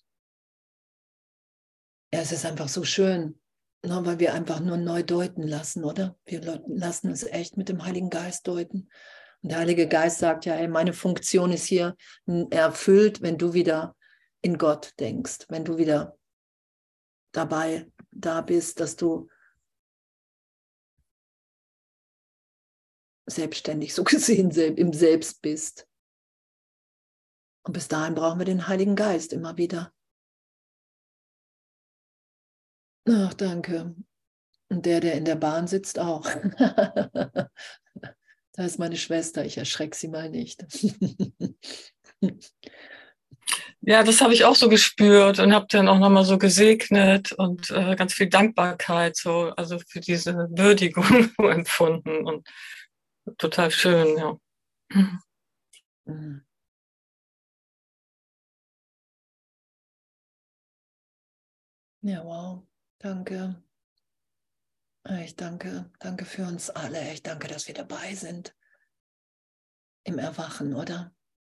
[2.13, 3.39] Ja, es ist einfach so schön,
[3.83, 6.17] ne, weil wir einfach nur neu deuten lassen, oder?
[6.25, 8.89] Wir lassen uns echt mit dem Heiligen Geist deuten.
[9.41, 11.95] Und der Heilige Geist sagt ja, ey, meine Funktion ist hier
[12.49, 13.95] erfüllt, wenn du wieder
[14.41, 16.17] in Gott denkst, wenn du wieder
[17.31, 19.29] dabei da bist, dass du
[23.29, 25.87] selbstständig so gesehen im Selbst bist.
[27.63, 29.93] Und bis dahin brauchen wir den Heiligen Geist immer wieder.
[33.07, 33.95] Ach, danke.
[34.69, 36.25] Und der, der in der Bahn sitzt, auch.
[36.57, 37.49] da
[38.57, 40.63] ist meine Schwester, ich erschrecke sie mal nicht.
[43.81, 47.71] ja, das habe ich auch so gespürt und habe dann auch nochmal so gesegnet und
[47.71, 52.47] äh, ganz viel Dankbarkeit, so, also für diese Würdigung empfunden und
[53.37, 54.39] total schön, ja.
[56.05, 56.45] Mhm.
[62.01, 62.65] Ja, wow.
[62.99, 63.61] Danke.
[65.23, 67.13] Ich danke, danke für uns alle.
[67.13, 68.55] Ich danke, dass wir dabei sind
[70.03, 71.13] im Erwachen, oder?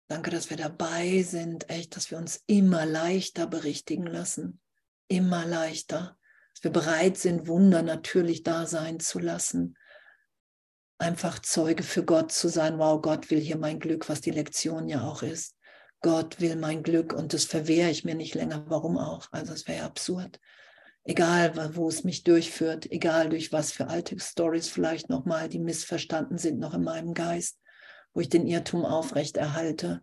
[0.07, 4.59] Danke, dass wir dabei sind, echt, dass wir uns immer leichter berichtigen lassen.
[5.07, 6.17] Immer leichter.
[6.53, 9.77] Dass wir bereit sind, Wunder natürlich da sein zu lassen.
[11.03, 12.79] Einfach Zeuge für Gott zu sein.
[12.79, 15.57] Wow, Gott will hier mein Glück, was die Lektion ja auch ist.
[15.99, 18.63] Gott will mein Glück und das verwehre ich mir nicht länger.
[18.69, 19.27] Warum auch?
[19.33, 20.39] Also es wäre ja absurd.
[21.03, 26.37] Egal, wo es mich durchführt, egal durch was für alte Stories vielleicht nochmal, die missverstanden
[26.37, 27.59] sind noch in meinem Geist,
[28.13, 30.01] wo ich den Irrtum aufrecht erhalte,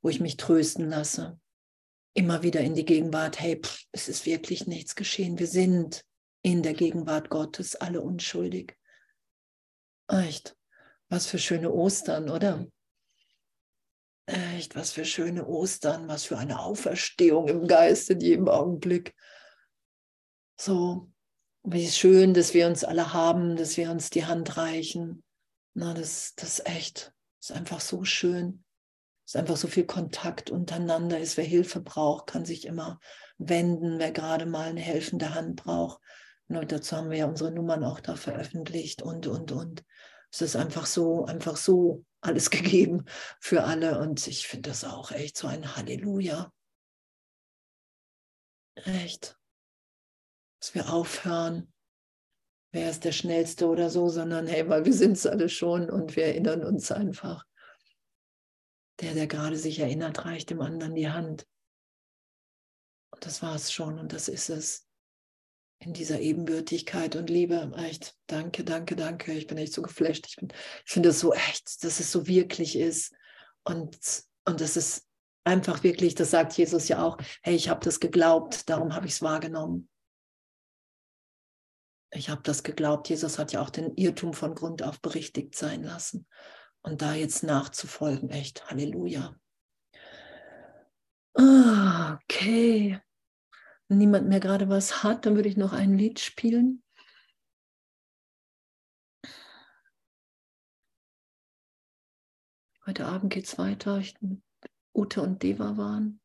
[0.00, 1.38] wo ich mich trösten lasse.
[2.14, 5.38] Immer wieder in die Gegenwart, hey, pff, es ist wirklich nichts geschehen.
[5.38, 6.06] Wir sind
[6.40, 8.77] in der Gegenwart Gottes alle unschuldig.
[10.08, 10.56] Echt,
[11.08, 12.66] was für schöne Ostern, oder?
[14.26, 19.14] Echt, was für schöne Ostern, was für eine Auferstehung im Geist in jedem Augenblick.
[20.60, 21.10] So,
[21.62, 25.22] wie schön, dass wir uns alle haben, dass wir uns die Hand reichen.
[25.74, 28.64] Na, das, das ist echt, das ist einfach so schön.
[29.24, 31.36] Es ist einfach so viel Kontakt untereinander ist.
[31.36, 32.98] Wer Hilfe braucht, kann sich immer
[33.36, 36.00] wenden, wer gerade mal eine helfende Hand braucht.
[36.48, 39.84] Und dazu haben wir ja unsere Nummern auch da veröffentlicht und, und, und.
[40.30, 43.04] Es ist einfach so, einfach so alles gegeben
[43.40, 43.98] für alle.
[44.00, 46.52] Und ich finde das auch echt so ein Halleluja.
[48.76, 49.38] Echt.
[50.60, 51.72] Dass wir aufhören,
[52.72, 56.16] wer ist der Schnellste oder so, sondern hey, weil wir sind es alle schon und
[56.16, 57.44] wir erinnern uns einfach.
[59.00, 61.46] Der, der gerade sich erinnert, reicht dem anderen die Hand.
[63.10, 64.87] Und das war es schon und das ist es
[65.80, 67.72] in dieser Ebenbürtigkeit und Liebe.
[67.76, 69.32] Echt, danke, danke, danke.
[69.32, 70.26] Ich bin echt so geflasht.
[70.26, 73.14] Ich, ich finde es so echt, dass es so wirklich ist.
[73.64, 73.96] Und,
[74.44, 75.06] und das ist
[75.44, 79.12] einfach wirklich, das sagt Jesus ja auch, hey, ich habe das geglaubt, darum habe ich
[79.12, 79.88] es wahrgenommen.
[82.10, 83.08] Ich habe das geglaubt.
[83.08, 86.26] Jesus hat ja auch den Irrtum von Grund auf berichtigt sein lassen.
[86.80, 89.36] Und da jetzt nachzufolgen, echt, Halleluja.
[91.34, 93.00] Okay
[93.96, 96.82] niemand mehr gerade was hat, dann würde ich noch ein Lied spielen.
[102.86, 103.98] Heute Abend geht es weiter.
[103.98, 104.14] Ich,
[104.94, 106.20] Ute und Deva waren.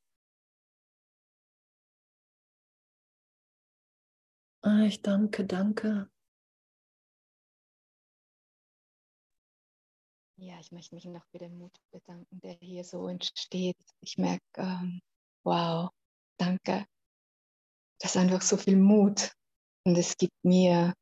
[4.62, 6.10] Ah, ich danke, danke.
[10.38, 13.78] Ja, ich möchte mich noch für den Mut bedanken, der hier so entsteht.
[14.00, 15.02] Ich merke, ähm,
[15.44, 15.90] wow,
[16.38, 16.86] danke
[18.04, 19.32] das ist einfach so viel Mut.
[19.86, 20.94] Und es gibt mir,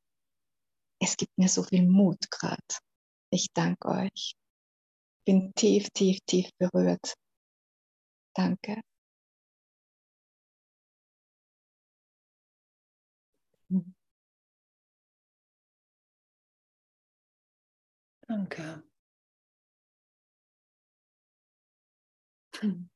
[1.02, 2.62] es gibt mir so viel Mut gerade.
[3.32, 4.36] Ich danke euch.
[5.26, 7.16] Bin tief, tief, tief berührt.
[8.36, 8.82] Danke.
[18.28, 18.84] Danke.
[22.62, 22.86] Hm.